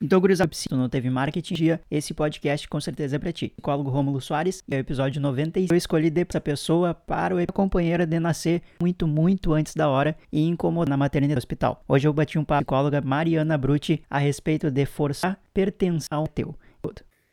Então, 0.00 0.20
gurizada, 0.20 0.54
se 0.54 0.68
tu 0.68 0.76
não 0.76 0.88
teve 0.88 1.10
marketing 1.10 1.54
dia, 1.54 1.80
esse 1.90 2.14
podcast 2.14 2.68
com 2.68 2.80
certeza 2.80 3.16
é 3.16 3.18
pra 3.18 3.32
ti. 3.32 3.48
Psicólogo 3.48 3.90
Rômulo 3.90 4.20
Soares, 4.20 4.62
é 4.70 4.76
o 4.76 4.78
episódio 4.78 5.20
90 5.20 5.58
eu 5.58 5.76
escolhi 5.76 6.12
essa 6.14 6.40
pessoa 6.40 6.94
para 6.94 7.34
o 7.34 7.52
companheira 7.52 8.06
de 8.06 8.20
nascer 8.20 8.62
muito, 8.80 9.08
muito 9.08 9.52
antes 9.52 9.74
da 9.74 9.88
hora 9.88 10.16
e 10.32 10.46
incomodar 10.46 10.90
na 10.90 10.96
maternidade 10.96 11.34
do 11.34 11.38
hospital. 11.38 11.82
Hoje 11.88 12.06
eu 12.06 12.12
bati 12.12 12.38
um 12.38 12.44
papo 12.44 12.64
com 12.64 12.76
a 12.76 12.78
psicóloga 12.78 13.00
Mariana 13.00 13.58
Brutti 13.58 14.00
a 14.08 14.18
respeito 14.18 14.70
de 14.70 14.86
forçar 14.86 15.36
pertenção 15.52 16.06
ao 16.12 16.28
teu. 16.28 16.54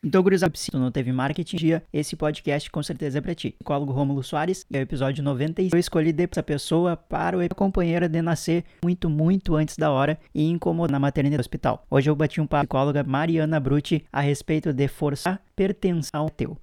Então, 0.05 0.21
gurizada, 0.21 0.53
se 0.55 0.69
tu 0.69 0.77
não 0.77 0.91
teve 0.91 1.11
marketing 1.11 1.57
dia, 1.57 1.83
esse 1.91 2.15
podcast 2.15 2.69
com 2.69 2.83
certeza 2.83 3.17
é 3.17 3.21
pra 3.21 3.33
ti. 3.33 3.55
Psicólogo 3.57 3.91
Rômulo 3.91 4.21
Soares, 4.21 4.63
é 4.71 4.77
o 4.77 4.81
episódio 4.81 5.23
90 5.23 5.63
eu 5.63 5.79
escolhi 5.79 6.15
essa 6.31 6.43
pessoa 6.43 6.95
para 6.95 7.35
o 7.35 7.55
companheira 7.55 8.07
de 8.07 8.21
nascer 8.21 8.63
muito, 8.83 9.09
muito 9.09 9.55
antes 9.55 9.75
da 9.77 9.89
hora 9.89 10.19
e 10.31 10.47
incomodar 10.47 10.91
na 10.91 10.99
maternidade 10.99 11.39
do 11.39 11.41
hospital. 11.41 11.83
Hoje 11.89 12.07
eu 12.07 12.15
bati 12.15 12.39
um 12.39 12.45
papo 12.45 12.67
com 12.67 12.77
a 12.77 12.81
psicóloga 12.81 13.03
Mariana 13.03 13.59
Brutti 13.59 14.05
a 14.13 14.21
respeito 14.21 14.71
de 14.71 14.87
forçar 14.87 15.41
pertenção 15.55 16.21
ao 16.21 16.29
teu. 16.29 16.55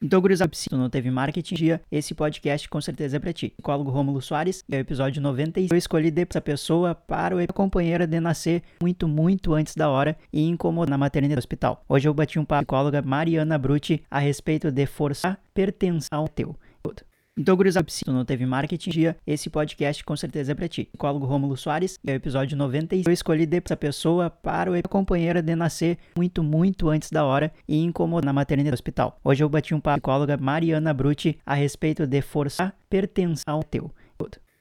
Então, 0.00 0.20
gurizada, 0.20 0.52
se 0.54 0.70
tu 0.70 0.76
não 0.76 0.88
teve 0.88 1.10
marketing 1.10 1.56
dia, 1.56 1.80
esse 1.90 2.14
podcast 2.14 2.68
com 2.68 2.80
certeza 2.80 3.16
é 3.16 3.20
pra 3.20 3.32
ti. 3.32 3.52
Psicólogo 3.56 3.90
Rômulo 3.90 4.22
Soares, 4.22 4.64
é 4.70 4.76
o 4.76 4.80
episódio 4.80 5.20
90 5.20 5.60
eu 5.68 5.76
escolhi 5.76 6.14
essa 6.16 6.40
pessoa 6.40 6.94
para 6.94 7.34
o 7.34 7.52
companheira 7.52 8.06
de 8.06 8.20
nascer 8.20 8.62
muito, 8.80 9.08
muito 9.08 9.54
antes 9.54 9.74
da 9.74 9.88
hora 9.88 10.16
e 10.32 10.46
incomodar 10.46 10.90
na 10.90 10.98
maternidade 10.98 11.34
do 11.34 11.40
hospital. 11.40 11.84
Hoje 11.88 12.08
eu 12.08 12.14
bati 12.14 12.38
um 12.38 12.44
papo 12.44 12.66
com 12.66 12.76
a 12.76 12.78
psicóloga 12.78 13.02
Mariana 13.02 13.58
Brutti 13.58 14.00
a 14.08 14.20
respeito 14.20 14.70
de 14.70 14.86
forçar 14.86 15.40
pertença 15.52 16.06
ao 16.12 16.28
teu. 16.28 16.54
Então, 17.38 17.56
gurizada, 17.56 17.88
se 17.88 18.04
tu 18.04 18.12
não 18.12 18.24
teve 18.24 18.44
marketing 18.44 18.90
dia, 18.90 19.16
esse 19.24 19.48
podcast 19.48 20.02
com 20.02 20.16
certeza 20.16 20.50
é 20.50 20.54
pra 20.56 20.66
ti. 20.66 20.86
Psicólogo 20.86 21.24
Rômulo 21.24 21.56
Soares, 21.56 21.96
é 22.04 22.10
o 22.10 22.16
episódio 22.16 22.56
90 22.56 22.96
eu 22.96 23.12
escolhi 23.12 23.48
essa 23.64 23.76
pessoa 23.76 24.28
para 24.28 24.72
o 24.72 24.88
companheira 24.88 25.40
de 25.40 25.54
nascer 25.54 25.98
muito, 26.16 26.42
muito 26.42 26.88
antes 26.88 27.12
da 27.12 27.24
hora 27.24 27.52
e 27.68 27.80
incomodar 27.80 28.26
na 28.26 28.32
maternidade 28.32 28.72
do 28.72 28.74
hospital. 28.74 29.20
Hoje 29.22 29.44
eu 29.44 29.48
bati 29.48 29.72
um 29.72 29.78
papo 29.78 30.00
com 30.00 30.10
a 30.10 30.14
psicóloga 30.14 30.36
Mariana 30.36 30.92
Brutti 30.92 31.38
a 31.46 31.54
respeito 31.54 32.08
de 32.08 32.20
forçar 32.20 32.74
pertença 32.90 33.44
ao 33.46 33.62
teu. 33.62 33.92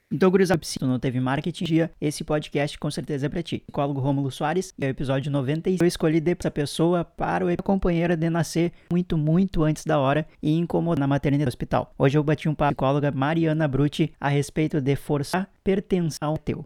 Então, 0.09 0.31
gurizada, 0.31 0.61
se 0.63 0.79
tu 0.79 0.87
não 0.87 0.97
teve 0.97 1.19
marketing 1.19 1.65
dia, 1.65 1.91
esse 1.99 2.23
podcast 2.23 2.79
com 2.79 2.89
certeza 2.89 3.25
é 3.25 3.29
pra 3.29 3.43
ti. 3.43 3.59
Psicólogo 3.67 3.99
Rômulo 3.99 4.31
Soares, 4.31 4.73
é 4.79 4.85
o 4.85 4.89
episódio 4.89 5.29
90 5.29 5.69
eu 5.69 5.85
escolhi 5.85 6.23
essa 6.25 6.49
pessoa 6.49 7.03
para 7.03 7.45
o 7.45 7.63
companheira 7.63 8.15
de 8.15 8.29
nascer 8.29 8.71
muito, 8.89 9.17
muito 9.17 9.63
antes 9.63 9.83
da 9.83 9.99
hora 9.99 10.25
e 10.41 10.57
incomodar 10.57 11.01
na 11.01 11.07
maternidade 11.07 11.45
do 11.45 11.49
hospital. 11.49 11.93
Hoje 11.97 12.17
eu 12.17 12.23
bati 12.23 12.47
um 12.47 12.55
papo 12.55 12.75
com 12.77 12.85
a 12.85 12.87
psicóloga 12.87 13.11
Mariana 13.11 13.67
Brutti 13.67 14.13
a 14.17 14.29
respeito 14.29 14.79
de 14.79 14.95
forçar 14.95 15.49
pertença 15.61 16.17
ao 16.21 16.37
teu. 16.37 16.65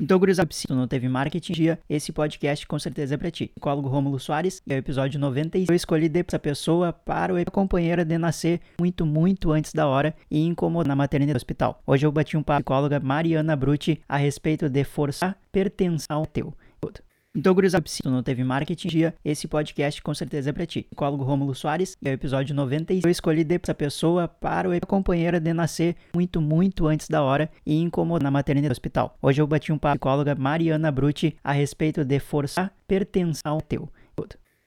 Então, 0.00 0.18
gurizada, 0.18 0.48
se 0.50 0.66
tu 0.66 0.74
não 0.74 0.88
teve 0.88 1.06
marketing 1.10 1.52
dia, 1.52 1.78
esse 1.86 2.10
podcast 2.10 2.66
com 2.66 2.78
certeza 2.78 3.14
é 3.14 3.18
pra 3.18 3.30
ti. 3.30 3.48
Psicólogo 3.48 3.86
Rômulo 3.86 4.18
Soares, 4.18 4.62
é 4.66 4.74
o 4.74 4.78
episódio 4.78 5.20
90 5.20 5.58
eu 5.58 5.74
escolhi 5.74 6.10
essa 6.26 6.38
pessoa 6.38 6.90
para 6.90 7.34
o 7.34 7.50
companheira 7.50 8.02
de 8.02 8.16
nascer 8.16 8.60
muito, 8.80 9.04
muito 9.04 9.52
antes 9.52 9.74
da 9.74 9.86
hora 9.86 10.14
e 10.30 10.40
incomodar 10.46 10.88
na 10.88 10.96
maternidade 10.96 11.34
do 11.34 11.36
hospital. 11.36 11.82
Hoje 11.86 12.06
eu 12.06 12.12
bati 12.12 12.34
um 12.34 12.42
papo 12.42 12.64
com 12.64 12.72
a 12.72 12.76
psicóloga 12.76 12.98
Mariana 12.98 13.54
Brutti 13.54 14.00
a 14.08 14.16
respeito 14.16 14.70
de 14.70 14.84
forçar 14.84 15.36
pertença 15.52 16.06
ao 16.08 16.24
teu. 16.24 16.54
Então, 17.32 17.54
gurizada, 17.54 17.84
se 17.86 18.02
tu 18.02 18.10
não 18.10 18.24
teve 18.24 18.42
marketing 18.42 18.88
dia, 18.88 19.14
esse 19.24 19.46
podcast 19.46 20.02
com 20.02 20.12
certeza 20.12 20.50
é 20.50 20.52
pra 20.52 20.66
ti. 20.66 20.82
Psicólogo 20.82 21.22
Rômulo 21.22 21.54
Soares, 21.54 21.96
é 22.04 22.10
o 22.10 22.12
episódio 22.12 22.52
90 22.52 22.92
eu 22.94 23.08
escolhi 23.08 23.46
essa 23.62 23.72
pessoa 23.72 24.26
para 24.26 24.68
o 24.68 24.86
companheira 24.86 25.38
de 25.38 25.52
nascer 25.52 25.94
muito, 26.12 26.40
muito 26.40 26.88
antes 26.88 27.08
da 27.08 27.22
hora 27.22 27.48
e 27.64 27.80
incomodar 27.80 28.24
na 28.24 28.32
maternidade 28.32 28.70
do 28.70 28.72
hospital. 28.72 29.16
Hoje 29.22 29.40
eu 29.40 29.46
bati 29.46 29.70
um 29.70 29.78
papo 29.78 30.00
com 30.00 30.08
a 30.08 30.12
psicóloga 30.12 30.34
Mariana 30.34 30.90
Brutti 30.90 31.36
a 31.44 31.52
respeito 31.52 32.04
de 32.04 32.18
forçar 32.18 32.74
pertença 32.88 33.42
ao 33.44 33.60
teu. 33.60 33.88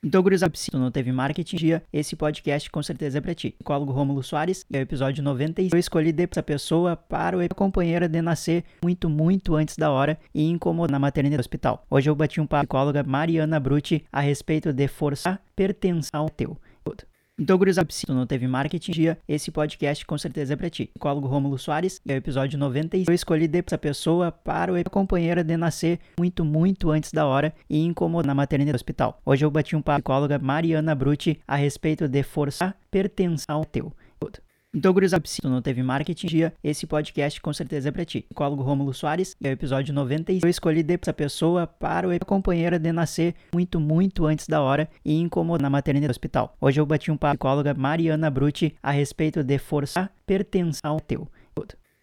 Então, 0.03 0.21
gurizada, 0.21 0.53
se 0.57 0.69
tu 0.69 0.77
não 0.77 0.91
teve 0.91 1.13
marketing 1.13 1.55
dia, 1.55 1.83
esse 1.93 2.13
podcast 2.13 2.69
com 2.69 2.83
certeza 2.83 3.19
é 3.19 3.21
pra 3.21 3.33
ti. 3.33 3.51
Psicólogo 3.51 3.93
Rômulo 3.93 4.21
Soares, 4.21 4.65
é 4.71 4.79
o 4.79 4.81
episódio 4.81 5.23
90 5.23 5.61
eu 5.61 5.79
escolhi 5.79 6.13
essa 6.29 6.43
pessoa 6.43 6.97
para 6.97 7.37
o 7.37 7.55
companheira 7.55 8.09
de 8.09 8.21
nascer 8.21 8.65
muito, 8.83 9.09
muito 9.09 9.55
antes 9.55 9.77
da 9.77 9.89
hora 9.91 10.19
e 10.35 10.49
incomodar 10.49 10.91
na 10.91 10.99
maternidade 10.99 11.37
do 11.37 11.39
hospital. 11.39 11.85
Hoje 11.89 12.09
eu 12.09 12.15
bati 12.15 12.41
um 12.41 12.45
papo 12.45 12.67
com 12.67 12.75
a 12.75 12.81
psicóloga 12.81 13.03
Mariana 13.03 13.59
Brutti 13.61 14.03
a 14.11 14.19
respeito 14.19 14.73
de 14.73 14.87
forçar 14.89 15.41
pertença 15.55 16.09
ao 16.11 16.29
teu. 16.29 16.57
Então, 17.39 17.57
gurizada, 17.57 17.87
se 17.91 18.05
tu 18.05 18.13
não 18.13 18.27
teve 18.27 18.47
marketing 18.47 18.91
dia, 18.91 19.17
esse 19.27 19.49
podcast 19.49 20.05
com 20.05 20.15
certeza 20.19 20.53
é 20.53 20.55
pra 20.55 20.69
ti. 20.69 20.91
Psicólogo 20.93 21.27
Rômulo 21.27 21.57
Soares, 21.57 21.99
é 22.07 22.13
o 22.13 22.17
episódio 22.17 22.59
90 22.59 22.97
eu 22.97 23.13
escolhi 23.13 23.49
essa 23.65 23.75
pessoa 23.75 24.31
para 24.31 24.71
o 24.71 24.89
companheira 24.91 25.43
de 25.43 25.57
nascer 25.57 25.99
muito, 26.19 26.45
muito 26.45 26.91
antes 26.91 27.11
da 27.11 27.25
hora 27.25 27.51
e 27.67 27.83
incomodar 27.83 28.27
na 28.27 28.35
maternidade 28.35 28.73
do 28.73 28.75
hospital. 28.75 29.19
Hoje 29.25 29.43
eu 29.43 29.49
bati 29.49 29.75
um 29.75 29.81
papo 29.81 30.03
com 30.03 30.11
a 30.11 30.15
psicóloga 30.15 30.37
Mariana 30.37 30.93
Brutti 30.93 31.39
a 31.47 31.55
respeito 31.55 32.07
de 32.07 32.21
forçar 32.21 32.77
pertença 32.91 33.45
ao 33.49 33.65
teu. 33.65 33.91
Então, 34.75 34.91
gurizada, 34.91 35.23
se 35.27 35.39
tu 35.39 35.47
não 35.47 35.61
teve 35.61 35.83
marketing 35.83 36.25
dia, 36.25 36.53
esse 36.63 36.87
podcast 36.87 37.39
com 37.39 37.53
certeza 37.53 37.89
é 37.89 37.91
pra 37.91 38.03
ti. 38.03 38.21
Psicólogo 38.21 38.63
Rômulo 38.63 38.91
Soares, 38.91 39.35
é 39.43 39.49
o 39.49 39.51
episódio 39.51 39.93
90 39.93 40.33
eu 40.33 40.49
escolhi 40.49 40.83
essa 40.99 41.13
pessoa 41.13 41.67
para 41.67 42.07
o 42.07 42.25
companheira 42.25 42.79
de 42.79 42.91
nascer 42.91 43.35
muito, 43.53 43.79
muito 43.79 44.25
antes 44.25 44.47
da 44.47 44.61
hora 44.61 44.89
e 45.05 45.19
incomodar 45.19 45.61
na 45.61 45.69
maternidade 45.69 46.07
do 46.07 46.11
hospital. 46.11 46.57
Hoje 46.59 46.81
eu 46.81 46.87
bati 46.87 47.11
um 47.11 47.17
papo 47.17 47.37
com 47.37 47.47
a 47.47 47.51
psicóloga 47.51 47.75
Mariana 47.75 48.31
Brutti 48.31 48.75
a 48.81 48.89
respeito 48.89 49.43
de 49.43 49.59
forçar 49.59 50.11
pertença 50.25 50.79
ao 50.83 50.99
teu. 50.99 51.27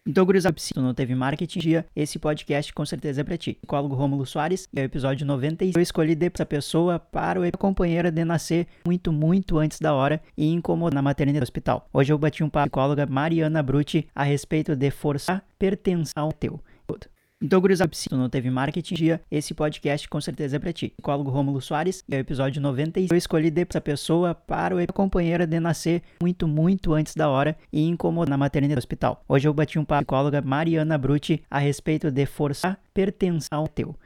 Então, 0.06 0.24
gurizada, 0.24 0.58
se 0.58 0.72
tu 0.72 0.80
não 0.80 0.94
teve 0.94 1.14
marketing 1.14 1.58
dia, 1.58 1.86
esse 1.94 2.18
podcast 2.18 2.72
com 2.72 2.86
certeza 2.86 3.20
é 3.20 3.24
pra 3.24 3.36
ti. 3.36 3.54
Psicólogo 3.60 3.94
Rômulo 3.94 4.24
Soares, 4.24 4.66
é 4.74 4.80
o 4.80 4.84
episódio 4.84 5.26
90 5.26 5.66
eu 5.76 5.80
escolhi 5.80 6.16
essa 6.34 6.46
pessoa 6.46 6.98
para 6.98 7.38
o 7.38 7.58
companheira 7.58 8.10
de 8.10 8.24
nascer 8.24 8.66
muito, 8.86 9.12
muito 9.12 9.58
antes 9.58 9.78
da 9.78 9.92
hora 9.92 10.22
e 10.36 10.50
incomodar 10.50 10.94
na 10.94 11.02
maternidade 11.02 11.40
do 11.40 11.44
hospital. 11.44 11.86
Hoje 11.92 12.12
eu 12.12 12.18
bati 12.18 12.42
um 12.42 12.48
papo 12.48 12.70
com 12.70 12.80
a 12.80 12.82
psicóloga 12.82 13.06
Mariana 13.06 13.62
Brutti 13.62 14.08
a 14.14 14.24
respeito 14.24 14.74
de 14.74 14.90
forçar 14.90 15.44
pertença 15.58 16.14
ao 16.16 16.32
teu. 16.32 16.58
Então, 17.42 17.58
gurizada, 17.58 17.90
se 17.94 18.06
tu 18.06 18.18
não 18.18 18.28
teve 18.28 18.50
marketing 18.50 18.94
dia, 18.94 19.20
esse 19.30 19.54
podcast 19.54 20.06
com 20.10 20.20
certeza 20.20 20.56
é 20.56 20.58
pra 20.58 20.74
ti. 20.74 20.92
Psicólogo 20.98 21.30
Rômulo 21.30 21.58
Soares, 21.58 22.04
é 22.10 22.16
o 22.16 22.20
episódio 22.20 22.60
90 22.60 23.00
eu 23.00 23.16
escolhi 23.16 23.50
essa 23.66 23.80
pessoa 23.80 24.34
para 24.34 24.76
o 24.76 24.92
companheira 24.92 25.46
de 25.46 25.58
nascer 25.58 26.02
muito, 26.22 26.46
muito 26.46 26.92
antes 26.92 27.14
da 27.14 27.30
hora 27.30 27.56
e 27.72 27.88
incomodar 27.88 28.28
na 28.28 28.36
maternidade 28.36 28.76
do 28.76 28.78
hospital. 28.78 29.24
Hoje 29.26 29.48
eu 29.48 29.54
bati 29.54 29.78
um 29.78 29.86
papo 29.86 30.04
com 30.04 30.14
a 30.14 30.18
psicóloga 30.18 30.42
Mariana 30.42 30.98
Brutti 30.98 31.42
a 31.50 31.58
respeito 31.58 32.10
de 32.10 32.26
forçar 32.26 32.78
pertença 32.92 33.48
ao 33.50 33.66
teu. 33.66 33.96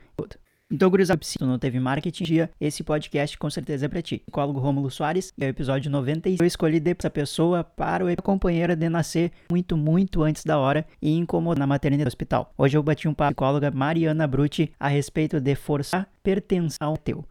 Então, 0.73 0.89
gurizada, 0.89 1.21
se 1.23 1.39
tu 1.39 1.47
não 1.47 1.59
teve 1.59 1.79
marketing 1.79 2.25
dia, 2.25 2.51
esse 2.59 2.83
podcast 2.83 3.37
com 3.37 3.51
certeza 3.51 3.85
é 3.85 3.89
pra 3.89 4.01
ti. 4.01 4.23
Psicólogo 4.25 4.59
Rômulo 4.59 4.91
Soares, 4.91 5.31
é 5.39 5.45
o 5.45 5.49
episódio 5.49 5.91
90 5.91 6.31
eu 6.31 6.47
escolhi 6.47 6.83
essa 6.99 7.11
pessoa 7.11 7.63
para 7.63 8.05
o 8.05 8.23
companheira 8.23 8.75
de 8.75 8.89
nascer 8.89 9.31
muito, 9.51 9.77
muito 9.77 10.23
antes 10.23 10.43
da 10.43 10.59
hora 10.59 10.87
e 11.03 11.15
incomodar 11.15 11.59
na 11.59 11.67
maternidade 11.67 12.07
do 12.07 12.09
hospital. 12.09 12.51
Hoje 12.57 12.79
eu 12.79 12.83
bati 12.83 13.07
um 13.07 13.13
papo 13.13 13.35
com 13.35 13.45
a 13.45 13.49
psicóloga 13.49 13.71
Mariana 13.71 14.27
Brutti 14.27 14.73
a 14.81 14.89
respeito 14.89 15.39
de 15.39 15.55
forçar 15.55 16.09
pertença 16.23 16.79
ao 16.81 16.97
teu. 16.97 17.27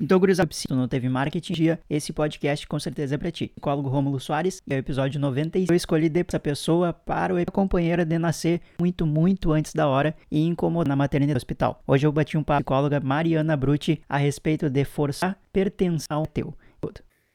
Então, 0.00 0.16
gurizada, 0.20 0.48
se 0.52 0.68
tu 0.68 0.76
não 0.76 0.86
teve 0.86 1.08
marketing 1.08 1.52
dia, 1.52 1.80
esse 1.90 2.12
podcast 2.12 2.64
com 2.68 2.78
certeza 2.78 3.16
é 3.16 3.18
pra 3.18 3.32
ti. 3.32 3.48
Psicólogo 3.48 3.88
Rômulo 3.88 4.20
Soares, 4.20 4.62
é 4.70 4.76
o 4.76 4.78
episódio 4.78 5.18
90 5.18 5.58
eu 5.58 5.74
escolhi 5.74 6.08
essa 6.14 6.38
pessoa 6.38 6.92
para 6.92 7.34
o 7.34 7.52
companheira 7.52 8.04
de 8.04 8.16
nascer 8.16 8.60
muito, 8.80 9.04
muito 9.04 9.50
antes 9.50 9.74
da 9.74 9.88
hora 9.88 10.14
e 10.30 10.46
incomodar 10.46 10.88
na 10.88 10.94
maternidade 10.94 11.34
do 11.34 11.38
hospital. 11.38 11.82
Hoje 11.84 12.06
eu 12.06 12.12
bati 12.12 12.38
um 12.38 12.44
papo 12.44 12.64
com 12.64 12.74
a 12.74 12.76
psicóloga 12.76 13.00
Mariana 13.00 13.56
Brutti 13.56 14.00
a 14.08 14.16
respeito 14.16 14.70
de 14.70 14.84
forçar 14.84 15.36
pertença 15.52 16.06
ao 16.08 16.24
teu. 16.24 16.54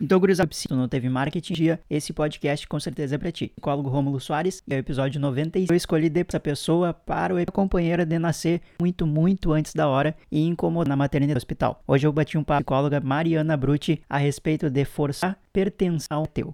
Então, 0.03 0.19
gurizada, 0.19 0.49
se 0.51 0.67
tu 0.67 0.75
não 0.75 0.89
teve 0.89 1.07
marketing 1.07 1.53
dia, 1.53 1.79
esse 1.89 2.11
podcast 2.11 2.67
com 2.67 2.77
certeza 2.77 3.15
é 3.15 3.17
pra 3.17 3.31
ti. 3.31 3.53
Psicólogo 3.55 3.87
Rômulo 3.87 4.19
Soares, 4.19 4.61
é 4.69 4.75
o 4.75 4.77
episódio 4.77 5.17
90 5.17 5.59
eu 5.59 5.73
escolhi 5.73 6.11
essa 6.27 6.41
pessoa 6.41 6.93
para 6.93 7.33
o 7.33 7.51
companheira 7.53 8.05
de 8.05 8.19
nascer 8.19 8.59
muito, 8.81 9.07
muito 9.07 9.53
antes 9.53 9.73
da 9.73 9.87
hora 9.87 10.13
e 10.29 10.45
incomodar 10.45 10.89
na 10.89 10.97
maternidade 10.97 11.35
do 11.35 11.37
hospital. 11.37 11.81
Hoje 11.87 12.05
eu 12.05 12.11
bati 12.11 12.37
um 12.37 12.43
papo 12.43 12.65
com 12.65 12.73
a 12.73 12.77
psicóloga 12.79 12.99
Mariana 12.99 13.55
Brutti 13.55 14.01
a 14.09 14.17
respeito 14.17 14.69
de 14.69 14.83
forçar 14.83 15.39
pertença 15.53 16.07
ao 16.09 16.27
teu. 16.27 16.53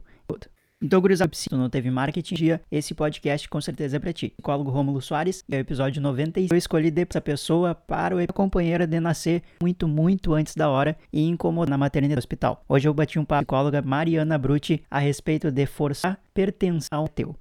Então, 0.81 1.01
gurizada, 1.01 1.31
se 1.33 1.49
tu 1.49 1.57
não 1.57 1.69
teve 1.69 1.91
marketing 1.91 2.35
dia, 2.35 2.61
esse 2.71 2.93
podcast 2.93 3.49
com 3.49 3.59
certeza 3.59 3.97
é 3.97 3.99
pra 3.99 4.13
ti. 4.13 4.29
Psicólogo 4.37 4.71
Rômulo 4.71 5.01
Soares, 5.01 5.43
é 5.51 5.57
o 5.57 5.59
episódio 5.59 6.01
90 6.01 6.39
eu 6.39 6.55
escolhi 6.55 6.93
essa 6.95 7.19
pessoa 7.19 7.75
para 7.75 8.15
o 8.15 8.33
companheira 8.33 8.87
de 8.87 8.97
nascer 8.97 9.43
muito, 9.61 9.89
muito 9.89 10.33
antes 10.33 10.55
da 10.55 10.69
hora 10.69 10.95
e 11.11 11.27
incomodar 11.27 11.69
na 11.69 11.77
maternidade 11.77 12.15
do 12.15 12.19
hospital. 12.19 12.63
Hoje 12.67 12.87
eu 12.87 12.93
bati 12.93 13.19
um 13.19 13.25
papo 13.25 13.45
com 13.45 13.55
a 13.55 13.59
psicóloga 13.59 13.81
Mariana 13.81 14.37
Brutti 14.37 14.81
a 14.89 14.99
respeito 14.99 15.51
de 15.51 15.65
forçar 15.65 16.17
pertença 16.33 16.87
ao 16.89 17.09
teu. 17.09 17.35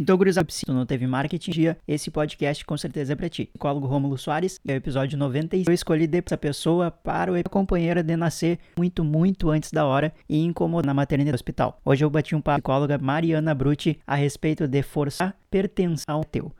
Então, 0.00 0.16
gurizada, 0.16 0.50
se 0.50 0.64
tu 0.64 0.72
não 0.72 0.86
teve 0.86 1.06
marketing 1.06 1.50
dia, 1.50 1.78
esse 1.86 2.10
podcast 2.10 2.64
com 2.64 2.74
certeza 2.74 3.12
é 3.12 3.16
pra 3.16 3.28
ti. 3.28 3.44
Psicólogo 3.52 3.86
Rômulo 3.86 4.16
Soares, 4.16 4.58
é 4.66 4.72
o 4.72 4.76
episódio 4.76 5.18
90 5.18 5.58
eu 5.58 5.74
escolhi 5.74 6.08
essa 6.24 6.38
pessoa 6.38 6.90
para 6.90 7.30
o 7.30 7.50
companheira 7.50 8.02
de 8.02 8.16
nascer 8.16 8.58
muito, 8.78 9.04
muito 9.04 9.50
antes 9.50 9.70
da 9.70 9.84
hora 9.84 10.10
e 10.26 10.42
incomodar 10.42 10.86
na 10.86 10.94
maternidade 10.94 11.32
do 11.32 11.34
hospital. 11.34 11.78
Hoje 11.84 12.02
eu 12.02 12.08
bati 12.08 12.34
um 12.34 12.40
papo 12.40 12.62
com 12.62 12.72
a 12.72 12.76
psicóloga 12.76 12.96
Mariana 12.96 13.54
Brutti 13.54 14.00
a 14.06 14.14
respeito 14.14 14.66
de 14.66 14.82
forçar 14.82 15.36
pertença 15.50 16.04
ao 16.08 16.24
teu. 16.24 16.50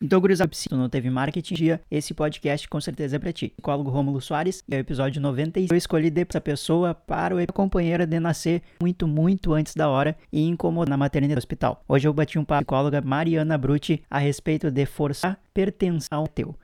Então, 0.00 0.20
gurizada, 0.20 0.54
se 0.54 0.68
tu 0.68 0.76
não 0.76 0.88
teve 0.88 1.10
marketing 1.10 1.54
dia, 1.54 1.80
esse 1.90 2.14
podcast 2.14 2.68
com 2.68 2.80
certeza 2.80 3.16
é 3.16 3.18
pra 3.18 3.32
ti. 3.32 3.48
Psicólogo 3.56 3.90
Rômulo 3.90 4.20
Soares, 4.20 4.62
é 4.70 4.76
o 4.76 4.78
episódio 4.78 5.20
90 5.20 5.58
eu 5.58 5.76
escolhi 5.76 6.12
essa 6.16 6.40
pessoa 6.40 6.94
para 6.94 7.34
o 7.34 7.52
companheira 7.52 8.06
de 8.06 8.20
nascer 8.20 8.62
muito, 8.80 9.08
muito 9.08 9.52
antes 9.52 9.74
da 9.74 9.88
hora 9.88 10.16
e 10.32 10.46
incomodar 10.46 10.90
na 10.90 10.96
maternidade 10.96 11.34
do 11.34 11.38
hospital. 11.38 11.82
Hoje 11.88 12.06
eu 12.06 12.12
bati 12.12 12.38
um 12.38 12.44
papo 12.44 12.64
com 12.64 12.76
a 12.76 12.78
psicóloga 12.78 13.00
Mariana 13.00 13.58
Brutti 13.58 14.00
a 14.08 14.18
respeito 14.18 14.70
de 14.70 14.86
forçar 14.86 15.36
pertença 15.52 16.06
ao 16.12 16.28
teu. 16.28 16.54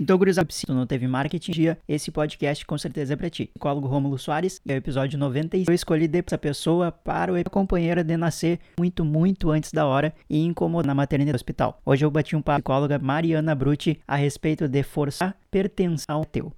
Então, 0.00 0.16
gurizada, 0.16 0.48
se 0.50 0.64
tu 0.64 0.72
não 0.72 0.86
teve 0.86 1.06
marketing 1.06 1.52
dia, 1.52 1.78
esse 1.86 2.10
podcast 2.10 2.64
com 2.64 2.78
certeza 2.78 3.12
é 3.12 3.16
pra 3.16 3.28
ti. 3.28 3.50
Psicólogo 3.52 3.86
Rômulo 3.86 4.18
Soares, 4.18 4.58
é 4.66 4.72
o 4.72 4.76
episódio 4.76 5.18
90 5.18 5.58
eu 5.58 5.74
escolhi 5.74 6.10
essa 6.26 6.38
pessoa 6.38 6.90
para 6.90 7.30
o 7.30 7.50
companheira 7.50 8.02
de 8.02 8.16
nascer 8.16 8.58
muito, 8.78 9.04
muito 9.04 9.50
antes 9.50 9.70
da 9.72 9.84
hora 9.84 10.14
e 10.28 10.42
incomodar 10.42 10.86
na 10.86 10.94
maternidade 10.94 11.34
do 11.34 11.36
hospital. 11.36 11.82
Hoje 11.84 12.02
eu 12.02 12.10
bati 12.10 12.34
um 12.34 12.40
papo 12.40 12.62
com 12.62 12.72
a 12.72 12.76
psicóloga 12.76 12.98
Mariana 12.98 13.54
Brutti 13.54 14.00
a 14.08 14.16
respeito 14.16 14.66
de 14.66 14.82
forçar 14.82 15.36
pertença 15.50 16.06
ao 16.08 16.24
teu. 16.24 16.50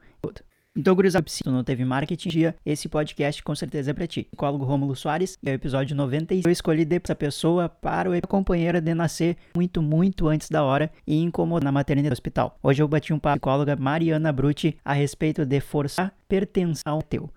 Então, 0.75 0.95
gurizada, 0.95 1.27
se 1.29 1.45
tu 1.45 1.51
não 1.51 1.63
teve 1.63 1.85
marketing 1.85 2.31
dia, 2.31 2.57
esse 2.65 2.89
podcast 2.89 3.43
com 3.43 3.55
certeza 3.55 3.91
é 3.91 3.95
pra 3.95 4.07
ti. 4.07 4.23
Psicólogo 4.31 4.65
Rômulo 4.65 4.97
Soares, 4.97 5.39
é 5.45 5.51
o 5.51 5.55
episódio 5.55 5.95
90 5.95 6.35
eu 6.35 6.51
escolhi 6.51 6.89
essa 6.91 7.15
pessoa 7.15 7.69
para 7.69 8.11
o 8.11 8.27
companheira 8.27 8.81
de 8.81 8.95
nascer 8.95 9.37
muito, 9.55 9.83
muito 9.83 10.29
antes 10.29 10.49
da 10.49 10.63
hora 10.63 10.91
e 11.07 11.21
incomodar 11.21 11.65
na 11.65 11.73
maternidade 11.73 12.09
do 12.09 12.15
hospital. 12.15 12.59
Hoje 12.63 12.83
eu 12.83 12.89
bati 12.89 13.13
um 13.13 13.19
papo 13.19 13.41
com 13.41 13.51
a 13.51 13.53
psicóloga 13.53 13.77
Mariana 13.77 14.33
Brutti 14.33 14.79
a 14.83 14.95
respeito 14.95 15.45
de 15.45 15.61
forçar 15.61 16.15
pertenção 16.27 16.83
ao 16.87 17.03
teu. 17.03 17.29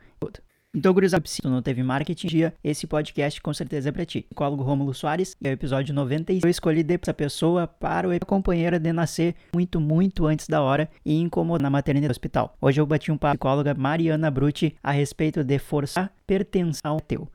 Então, 0.75 0.93
gurizada, 0.93 1.23
se 1.25 1.41
tu 1.41 1.49
não 1.49 1.61
teve 1.61 1.81
marketing 1.81 2.27
dia, 2.27 2.53
esse 2.61 2.85
podcast 2.85 3.41
com 3.41 3.53
certeza 3.53 3.87
é 3.87 3.91
pra 3.93 4.05
ti. 4.05 4.23
Psicólogo 4.23 4.61
Rômulo 4.61 4.93
Soares, 4.93 5.33
é 5.41 5.47
o 5.47 5.53
episódio 5.53 5.95
90 5.95 6.33
eu 6.33 6.49
escolhi 6.49 6.85
essa 7.01 7.13
pessoa 7.13 7.65
para 7.65 8.09
o 8.09 8.25
companheira 8.25 8.77
de 8.77 8.91
nascer 8.91 9.35
muito, 9.53 9.79
muito 9.79 10.25
antes 10.25 10.49
da 10.49 10.61
hora 10.61 10.89
e 11.05 11.17
incomodar 11.17 11.63
na 11.63 11.69
maternidade 11.69 12.09
do 12.09 12.11
hospital. 12.11 12.57
Hoje 12.59 12.81
eu 12.81 12.85
bati 12.85 13.09
um 13.09 13.17
papo 13.17 13.37
com 13.37 13.47
a 13.47 13.51
psicóloga 13.51 13.73
Mariana 13.73 14.29
Brutti 14.29 14.75
a 14.83 14.91
respeito 14.91 15.45
de 15.45 15.57
forçar 15.59 16.11
pertenção 16.27 16.91
ao 16.91 16.99
teu. 16.99 17.29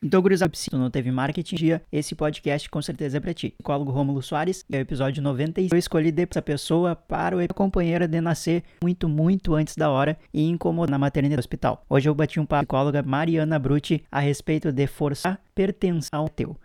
Então, 0.00 0.22
gurizada, 0.22 0.52
se 0.54 0.70
tu 0.70 0.78
não 0.78 0.90
teve 0.90 1.10
marketing 1.10 1.56
dia, 1.56 1.82
esse 1.90 2.14
podcast 2.14 2.70
com 2.70 2.80
certeza 2.80 3.16
é 3.16 3.20
pra 3.20 3.34
ti. 3.34 3.50
Psicólogo 3.58 3.90
Rômulo 3.90 4.22
Soares, 4.22 4.64
é 4.70 4.78
o 4.78 4.80
episódio 4.80 5.20
90 5.20 5.60
eu 5.60 5.76
escolhi 5.76 6.14
essa 6.16 6.40
pessoa 6.40 6.94
para 6.94 7.36
o 7.36 7.54
companheira 7.54 8.06
de 8.06 8.20
nascer 8.20 8.62
muito, 8.80 9.08
muito 9.08 9.54
antes 9.56 9.74
da 9.74 9.90
hora 9.90 10.16
e 10.32 10.48
incomodar 10.48 10.92
na 10.92 10.98
maternidade 10.98 11.36
do 11.36 11.40
hospital. 11.40 11.84
Hoje 11.90 12.08
eu 12.08 12.14
bati 12.14 12.38
um 12.38 12.46
papo 12.46 12.68
com 12.68 12.76
a 12.76 12.78
psicóloga 12.78 13.02
Mariana 13.02 13.58
Brutti 13.58 14.04
a 14.10 14.20
respeito 14.20 14.70
de 14.70 14.86
forçar 14.86 15.40
pertenção 15.52 16.20
ao 16.20 16.28
teu. 16.28 16.56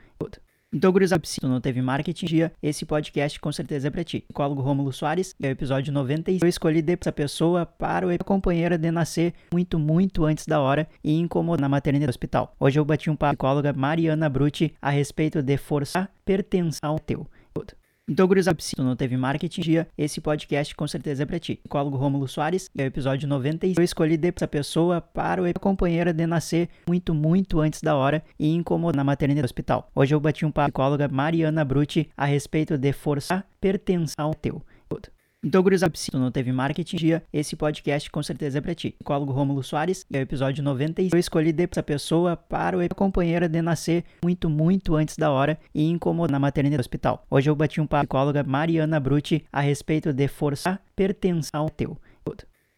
Então, 0.73 0.91
gurizada, 0.91 1.21
se 1.23 1.39
tu 1.39 1.47
não 1.47 1.61
teve 1.61 1.83
marketing 1.83 2.25
dia, 2.25 2.51
esse 2.61 2.83
podcast 2.83 3.39
com 3.39 3.51
certeza 3.51 3.89
é 3.89 3.91
pra 3.91 4.03
ti. 4.03 4.21
Psicólogo 4.21 4.59
Rômulo 4.59 4.91
Soares, 4.91 5.35
é 5.39 5.47
o 5.47 5.51
episódio 5.51 5.93
90 5.93 6.31
eu 6.31 6.47
escolhi 6.47 6.83
essa 6.99 7.11
pessoa 7.11 7.63
para 7.63 8.07
o 8.07 8.25
companheira 8.25 8.75
de 8.75 8.89
nascer 8.89 9.35
muito, 9.53 9.77
muito 9.77 10.25
antes 10.25 10.47
da 10.47 10.59
hora 10.59 10.87
e 11.03 11.13
incomodar 11.19 11.61
na 11.61 11.69
maternidade 11.69 12.07
do 12.07 12.09
hospital. 12.09 12.55
Hoje 12.59 12.79
eu 12.79 12.85
bati 12.85 13.07
um 13.07 13.15
papo 13.15 13.37
com 13.37 13.45
a 13.45 13.49
psicóloga 13.49 13.73
Mariana 13.73 14.27
Brutti 14.27 14.73
a 14.81 14.89
respeito 14.89 15.43
de 15.43 15.57
forçar 15.57 16.09
pertenção 16.25 16.89
ao 16.89 16.99
teu. 16.99 17.27
Então, 18.09 18.27
gurizada, 18.27 18.57
se 18.59 18.75
tu 18.75 18.83
não 18.83 18.97
teve 18.97 19.15
marketing 19.15 19.61
dia, 19.61 19.87
esse 19.97 20.19
podcast 20.19 20.75
com 20.75 20.85
certeza 20.85 21.23
é 21.23 21.25
pra 21.25 21.39
ti. 21.39 21.55
Psicólogo 21.55 21.95
Rômulo 21.95 22.27
Soares, 22.27 22.69
é 22.77 22.83
o 22.83 22.85
episódio 22.85 23.29
90 23.29 23.65
eu 23.67 23.83
escolhi 23.83 24.19
essa 24.35 24.45
pessoa 24.45 24.99
para 24.99 25.41
o 25.41 25.59
companheira 25.59 26.11
de 26.11 26.27
nascer 26.27 26.67
muito, 26.85 27.13
muito 27.13 27.61
antes 27.61 27.81
da 27.81 27.95
hora 27.95 28.21
e 28.37 28.53
incomodar 28.53 28.97
na 28.97 29.05
maternidade 29.05 29.43
do 29.43 29.45
hospital. 29.45 29.89
Hoje 29.95 30.13
eu 30.13 30.19
bati 30.19 30.45
um 30.45 30.51
papo 30.51 30.73
com 30.73 30.81
a 30.81 30.85
psicóloga 30.85 31.07
Mariana 31.07 31.63
Brutti 31.63 32.09
a 32.17 32.25
respeito 32.25 32.77
de 32.77 32.91
forçar 32.91 33.47
pertenção 33.61 34.25
ao 34.25 34.33
teu. 34.33 34.61
Então, 35.43 35.61
gurizada, 35.61 35.91
se 35.97 36.09
tu 36.09 36.17
não 36.17 36.31
teve 36.31 36.53
marketing 36.53 36.95
dia, 36.95 37.23
esse 37.33 37.53
podcast 37.57 38.09
com 38.09 38.23
certeza 38.23 38.59
é 38.59 38.61
pra 38.61 38.73
ti. 38.73 38.91
Psicólogo 38.91 39.33
Rômulo 39.33 39.61
Soares, 39.61 40.05
é 40.11 40.19
o 40.19 40.21
episódio 40.21 40.63
90 40.63 41.01
eu 41.01 41.19
escolhi 41.19 41.53
essa 41.69 41.83
pessoa 41.83 42.37
para 42.37 42.77
o 42.77 42.95
companheira 42.95 43.49
de 43.49 43.61
nascer 43.61 44.05
muito, 44.23 44.49
muito 44.49 44.95
antes 44.95 45.17
da 45.17 45.31
hora 45.31 45.59
e 45.75 45.89
incomodar 45.89 46.31
na 46.31 46.39
maternidade 46.39 46.77
do 46.77 46.79
hospital. 46.79 47.25
Hoje 47.29 47.49
eu 47.49 47.55
bati 47.55 47.81
um 47.81 47.85
papo 47.85 48.07
com 48.07 48.17
a 48.17 48.21
psicóloga 48.21 48.43
Mariana 48.43 49.01
Brutti 49.01 49.43
a 49.51 49.59
respeito 49.59 50.13
de 50.13 50.29
forçar 50.29 50.81
pertenção 50.95 51.61
ao 51.61 51.69
teu. 51.69 51.97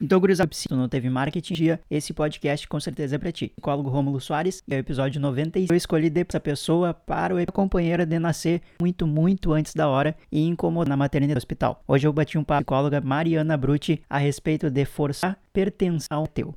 Então, 0.01 0.19
gurizada, 0.19 0.53
se 0.53 0.67
tu 0.67 0.75
não 0.75 0.89
teve 0.89 1.09
marketing 1.09 1.53
dia, 1.53 1.79
esse 1.89 2.13
podcast 2.13 2.67
com 2.67 2.77
certeza 2.81 3.15
é 3.15 3.17
pra 3.17 3.31
ti. 3.31 3.53
Psicólogo 3.55 3.89
Rômulo 3.89 4.19
Soares, 4.19 4.61
é 4.69 4.75
o 4.75 4.79
episódio 4.79 5.21
90 5.21 5.59
eu 5.59 5.75
escolhi 5.75 6.11
essa 6.13 6.37
pessoa 6.37 6.93
para 6.93 7.33
o 7.33 7.51
companheira 7.53 8.05
de 8.05 8.19
nascer 8.19 8.61
muito, 8.81 9.07
muito 9.07 9.53
antes 9.53 9.73
da 9.73 9.87
hora 9.87 10.13
e 10.29 10.45
incomodar 10.45 10.89
na 10.89 10.97
maternidade 10.97 11.35
do 11.35 11.37
hospital. 11.37 11.81
Hoje 11.87 12.05
eu 12.05 12.11
bati 12.11 12.37
um 12.37 12.43
papo 12.43 12.65
com 12.65 12.75
a 12.75 12.77
psicóloga 12.77 12.99
Mariana 12.99 13.55
Brutti 13.55 14.01
a 14.09 14.17
respeito 14.17 14.69
de 14.69 14.83
forçar 14.83 15.39
pertenção 15.53 16.19
ao 16.19 16.27
teu. 16.27 16.53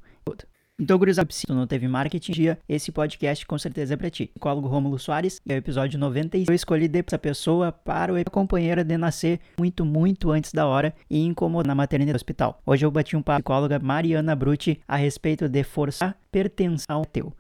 Então, 0.81 0.97
gurizada, 0.97 1.29
se 1.33 1.45
tu 1.45 1.53
não 1.53 1.67
teve 1.67 1.89
marketing 1.89 2.31
dia, 2.31 2.59
esse 2.69 2.93
podcast 2.93 3.45
com 3.45 3.59
certeza 3.59 3.95
é 3.95 3.97
pra 3.97 4.09
ti. 4.09 4.27
Psicólogo 4.27 4.69
Rômulo 4.69 4.97
Soares, 4.97 5.41
é 5.49 5.55
o 5.55 5.57
episódio 5.57 5.99
90 5.99 6.39
eu 6.39 6.55
escolhi 6.55 6.89
essa 7.05 7.19
pessoa 7.19 7.73
para 7.73 8.13
o 8.13 8.31
companheira 8.31 8.85
de 8.85 8.97
nascer 8.97 9.41
muito, 9.59 9.85
muito 9.85 10.31
antes 10.31 10.53
da 10.53 10.69
hora 10.69 10.95
e 11.11 11.25
incomodar 11.25 11.67
na 11.67 11.75
maternidade 11.75 12.13
do 12.13 12.17
hospital. 12.17 12.63
Hoje 12.65 12.87
eu 12.87 12.93
bati 12.93 13.17
um 13.17 13.23
papo 13.23 13.43
com 13.43 13.53
a 13.53 13.57
psicóloga 13.57 13.81
Mariana 13.81 14.37
Brutti 14.37 14.81
a 14.87 14.95
respeito 14.95 15.49
de 15.49 15.65
forçar 15.65 16.17
pertenção 16.31 16.87
ao 16.89 17.05
teu. 17.05 17.33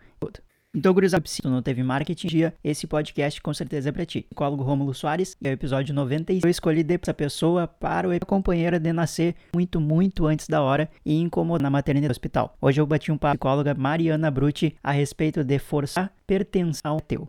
Então, 0.74 0.92
gurizada, 0.92 1.26
se 1.26 1.40
tu 1.40 1.48
não 1.48 1.62
teve 1.62 1.82
marketing 1.82 2.26
dia, 2.28 2.54
esse 2.62 2.86
podcast 2.86 3.40
com 3.40 3.54
certeza 3.54 3.88
é 3.88 3.92
pra 3.92 4.04
ti. 4.04 4.26
Psicólogo 4.28 4.62
Rômulo 4.62 4.92
Soares, 4.92 5.34
é 5.42 5.48
o 5.48 5.52
episódio 5.52 5.94
90 5.94 6.34
eu 6.44 6.50
escolhi 6.50 6.84
essa 7.02 7.14
pessoa 7.14 7.66
para 7.66 8.06
o 8.06 8.26
companheira 8.26 8.78
de 8.78 8.92
nascer 8.92 9.34
muito, 9.54 9.80
muito 9.80 10.26
antes 10.26 10.46
da 10.46 10.60
hora 10.60 10.90
e 11.06 11.18
incomodar 11.18 11.62
na 11.62 11.70
maternidade 11.70 12.08
do 12.08 12.12
hospital. 12.12 12.54
Hoje 12.60 12.80
eu 12.82 12.86
bati 12.86 13.10
um 13.10 13.16
papo 13.16 13.38
com 13.38 13.48
a 13.48 13.50
psicóloga 13.50 13.74
Mariana 13.74 14.30
Brutti 14.30 14.76
a 14.84 14.92
respeito 14.92 15.42
de 15.42 15.58
forçar 15.58 16.12
pertenção 16.26 16.92
ao 16.92 17.00
teu. 17.00 17.26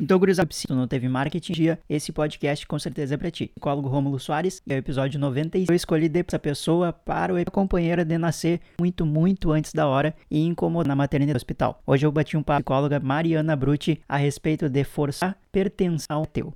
Então, 0.00 0.16
gurizada, 0.16 0.48
se 0.52 0.64
tu 0.64 0.76
não 0.76 0.86
teve 0.86 1.08
marketing 1.08 1.52
dia, 1.52 1.78
esse 1.88 2.12
podcast 2.12 2.64
com 2.68 2.78
certeza 2.78 3.14
é 3.14 3.18
pra 3.18 3.32
ti. 3.32 3.48
Psicólogo 3.48 3.88
Rômulo 3.88 4.20
Soares, 4.20 4.62
é 4.68 4.74
o 4.74 4.78
episódio 4.78 5.18
90 5.18 5.58
eu 5.58 5.74
escolhi 5.74 6.08
essa 6.14 6.38
pessoa 6.38 6.92
para 6.92 7.34
o 7.34 7.50
companheira 7.50 8.04
de 8.04 8.16
nascer 8.16 8.60
muito, 8.80 9.04
muito 9.04 9.50
antes 9.50 9.72
da 9.72 9.88
hora 9.88 10.14
e 10.30 10.46
incomodar 10.46 10.86
na 10.86 10.94
maternidade 10.94 11.34
do 11.34 11.36
hospital. 11.38 11.82
Hoje 11.84 12.06
eu 12.06 12.12
bati 12.12 12.36
um 12.36 12.44
papo 12.44 12.62
com 12.64 12.72
a 12.72 12.76
psicóloga 12.76 13.00
Mariana 13.00 13.56
Brutti 13.56 14.00
a 14.08 14.16
respeito 14.16 14.68
de 14.68 14.84
forçar 14.84 15.36
pertenção 15.50 16.06
ao 16.08 16.24
teu. 16.24 16.54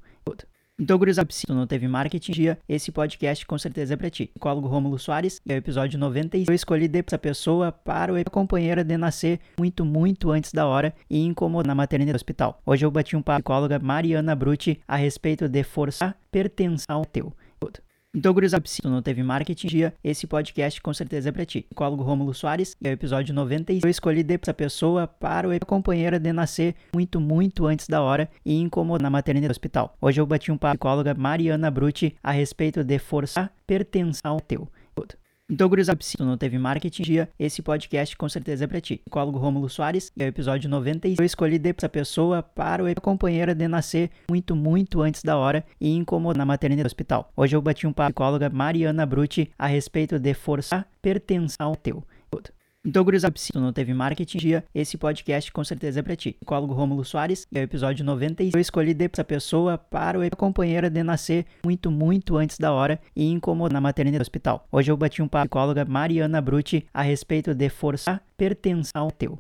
Então, 0.83 0.99
gurizada, 0.99 1.29
se 1.31 1.47
tu 1.47 1.55
não 1.55 1.65
teve 1.65 1.87
marketing 1.87 2.33
dia, 2.33 2.59
esse 2.69 2.91
podcast 2.91 3.47
com 3.47 3.57
certeza 3.57 3.95
é 3.95 3.97
pra 3.97 4.11
ti. 4.11 4.27
Psicólogo 4.27 4.67
Rômulo 4.67 4.99
Soares, 4.99 5.41
é 5.49 5.55
o 5.55 5.57
episódio 5.57 5.97
90 5.97 6.39
eu 6.39 6.53
escolhi 6.53 6.91
essa 7.07 7.17
pessoa 7.17 7.71
para 7.71 8.13
o 8.13 8.31
companheira 8.33 8.83
de 8.83 8.97
nascer 8.97 9.39
muito, 9.57 9.85
muito 9.85 10.33
antes 10.33 10.53
da 10.53 10.67
hora 10.67 10.93
e 11.09 11.25
incomodar 11.25 11.69
na 11.69 11.75
maternidade 11.77 12.15
do 12.15 12.17
hospital. 12.17 12.61
Hoje 12.67 12.85
eu 12.85 12.91
bati 12.91 13.15
um 13.15 13.23
papo 13.23 13.45
com 13.45 13.53
a 13.53 13.55
psicóloga 13.55 13.79
Mariana 13.79 14.35
Brutti 14.35 14.81
a 14.89 14.97
respeito 14.97 15.49
de 15.49 15.63
forçar 15.63 16.17
pertenção 16.33 16.97
ao 16.97 17.05
teu. 17.05 17.33
Então, 18.15 18.35
gurizada, 18.35 18.63
se 18.67 18.83
tu 18.83 18.91
não 18.91 19.01
teve 19.01 19.23
marketing 19.23 19.67
dia, 19.69 19.95
esse 20.05 20.27
podcast 20.27 20.83
com 20.83 20.93
certeza 20.93 21.31
é 21.31 21.33
pra 21.33 21.47
ti. 21.47 21.63
Psicólogo 21.63 22.03
Rômulo 22.03 22.35
Soares, 22.35 22.77
é 22.85 22.91
o 22.91 22.93
episódio 22.93 23.35
90 23.35 23.73
eu 23.73 23.89
escolhi 23.89 24.23
essa 24.29 24.53
pessoa 24.53 25.07
para 25.07 25.49
o 25.49 25.67
companheira 25.67 26.21
de 26.21 26.31
nascer 26.31 26.75
muito, 26.95 27.19
muito 27.19 27.65
antes 27.65 27.89
da 27.89 28.03
hora 28.03 28.29
e 28.45 28.61
incomodar 28.61 29.03
na 29.03 29.09
maternidade 29.09 29.49
do 29.49 29.53
hospital. 29.53 29.97
Hoje 29.99 30.21
eu 30.21 30.27
bati 30.27 30.53
um 30.53 30.59
papo 30.59 30.79
com 30.79 30.89
a 30.89 30.91
psicóloga 30.91 31.15
Mariana 31.15 31.71
Brutti 31.71 32.15
a 32.23 32.33
respeito 32.33 32.85
de 32.85 32.99
forçar 32.99 33.51
pertenção 33.67 34.21
ao 34.33 34.41
teu. 34.41 34.69
Então, 35.51 35.69
gurizada, 35.69 35.99
se 36.03 36.17
tu 36.17 36.25
não 36.25 36.39
teve 36.39 36.57
marketing 36.57 37.03
dia, 37.03 37.29
esse 37.39 37.61
podcast 37.63 38.17
com 38.17 38.29
certeza 38.29 38.65
é 38.65 38.67
pra 38.67 38.81
ti. 38.81 39.03
Psicólogo 39.05 39.39
Rômulo 39.39 39.69
Soares, 39.69 40.11
é 40.19 40.25
o 40.25 40.29
episódio 40.29 40.71
90 40.71 41.09
eu 41.09 41.25
escolhi 41.25 41.61
essa 41.77 41.89
pessoa 41.89 42.43
para 42.43 42.83
o 42.85 43.01
companheira 43.01 43.55
de 43.55 43.69
nascer 43.69 44.11
muito, 44.31 44.55
muito 44.57 45.03
antes 45.03 45.23
da 45.23 45.37
hora 45.37 45.65
e 45.81 45.95
incomodar 45.95 46.39
na 46.39 46.47
maternidade 46.47 46.85
do 46.85 46.87
hospital. 46.87 47.31
Hoje 47.37 47.57
eu 47.57 47.61
bati 47.61 47.87
um 47.87 47.93
papo 47.93 48.15
com 48.15 48.23
a 48.23 48.27
psicóloga 48.27 48.51
Mariana 48.51 49.05
Brutti 49.05 49.51
a 49.59 49.67
respeito 49.67 50.19
de 50.19 50.33
forçar 50.33 50.87
pertenção 51.03 51.69
ao 51.69 51.77
teu. 51.77 52.03
Então, 52.85 53.05
gurizada, 53.05 53.35
se 53.39 53.53
tu 53.53 53.61
não 53.61 53.73
teve 53.73 53.95
marketing 53.95 54.39
dia, 54.39 54.65
esse 54.75 54.99
podcast 54.99 55.53
com 55.53 55.63
certeza 55.63 56.01
é 56.01 56.03
pra 56.03 56.17
ti. 56.17 56.33
Psicólogo 56.33 56.75
Rômulo 56.75 57.05
Soares, 57.05 57.47
é 57.55 57.61
o 57.61 57.63
episódio 57.63 58.05
90 58.05 58.43
eu 58.43 58.59
escolhi 58.59 58.97
essa 58.99 59.23
pessoa 59.23 59.79
para 59.79 60.19
o 60.19 60.37
companheira 60.37 60.91
de 60.91 61.01
nascer 61.05 61.47
muito, 61.65 61.93
muito 61.93 62.37
antes 62.37 62.59
da 62.59 62.73
hora 62.73 63.01
e 63.15 63.31
incomodar 63.31 63.73
na 63.75 63.81
maternidade 63.81 64.19
do 64.19 64.23
hospital. 64.23 64.67
Hoje 64.73 64.91
eu 64.91 64.97
bati 64.97 65.23
um 65.23 65.29
papo 65.29 65.49
com 65.49 65.59
a 65.59 65.63
psicóloga 65.63 65.85
Mariana 65.85 66.41
Brutti 66.41 66.85
a 66.93 67.03
respeito 67.03 67.55
de 67.55 67.69
forçar 67.69 68.21
pertenção 68.37 68.91
ao 69.01 69.13
teu. 69.13 69.39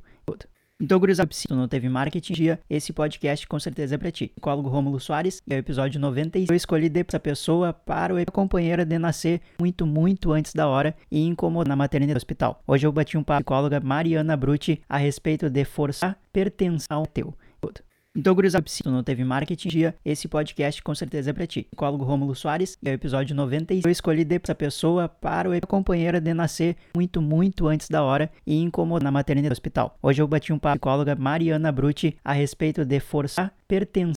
Então, 0.82 0.98
gurizada, 0.98 1.32
se 1.32 1.46
tu 1.46 1.54
não 1.54 1.68
teve 1.68 1.88
marketing 1.88 2.32
dia, 2.32 2.60
esse 2.68 2.92
podcast 2.92 3.46
com 3.46 3.60
certeza 3.60 3.94
é 3.94 3.98
pra 3.98 4.10
ti. 4.10 4.32
Psicólogo 4.34 4.68
Rômulo 4.68 4.98
Soares, 4.98 5.40
é 5.48 5.54
o 5.54 5.58
episódio 5.58 6.00
90 6.00 6.40
eu 6.40 6.56
escolhi 6.56 6.90
essa 7.08 7.20
pessoa 7.20 7.72
para 7.72 8.12
o 8.12 8.32
companheira 8.32 8.84
de 8.84 8.98
nascer 8.98 9.40
muito, 9.60 9.86
muito 9.86 10.32
antes 10.32 10.52
da 10.52 10.66
hora 10.66 10.92
e 11.08 11.24
incomodar 11.24 11.68
na 11.68 11.76
maternidade 11.76 12.14
do 12.14 12.16
hospital. 12.16 12.60
Hoje 12.66 12.84
eu 12.84 12.90
bati 12.90 13.16
um 13.16 13.22
papo 13.22 13.44
com 13.44 13.54
a 13.54 13.58
psicóloga 13.58 13.78
Mariana 13.78 14.36
Brutti 14.36 14.82
a 14.88 14.96
respeito 14.96 15.48
de 15.48 15.64
forçar 15.64 16.18
pertenção 16.32 16.98
ao 16.98 17.06
teu. 17.06 17.32
Então, 18.14 18.34
gurizada, 18.34 18.68
se 18.68 18.82
tu 18.82 18.90
não 18.90 19.02
teve 19.02 19.24
marketing 19.24 19.68
dia, 19.70 19.94
esse 20.04 20.28
podcast 20.28 20.82
com 20.82 20.94
certeza 20.94 21.30
é 21.30 21.32
pra 21.32 21.46
ti. 21.46 21.62
Psicólogo 21.70 22.04
Rômulo 22.04 22.34
Soares, 22.34 22.76
é 22.84 22.90
o 22.90 22.92
episódio 22.92 23.34
90 23.34 23.72
eu 23.72 23.90
escolhi 23.90 24.26
essa 24.30 24.54
pessoa 24.54 25.08
para 25.08 25.48
o 25.48 25.66
companheira 25.66 26.20
de 26.20 26.34
nascer 26.34 26.76
muito, 26.94 27.22
muito 27.22 27.66
antes 27.68 27.88
da 27.88 28.02
hora 28.02 28.30
e 28.46 28.60
incomodar 28.60 29.04
na 29.04 29.10
maternidade 29.10 29.48
do 29.48 29.52
hospital. 29.52 29.96
Hoje 30.02 30.20
eu 30.20 30.28
bati 30.28 30.52
um 30.52 30.58
papo 30.58 30.78
com 30.80 30.90
a 30.90 30.92
psicóloga 30.92 31.16
Mariana 31.16 31.72
Brutti 31.72 32.14
a 32.22 32.34
respeito 32.34 32.84
de 32.84 33.00
forçar 33.00 33.54
pertenção 33.66 34.10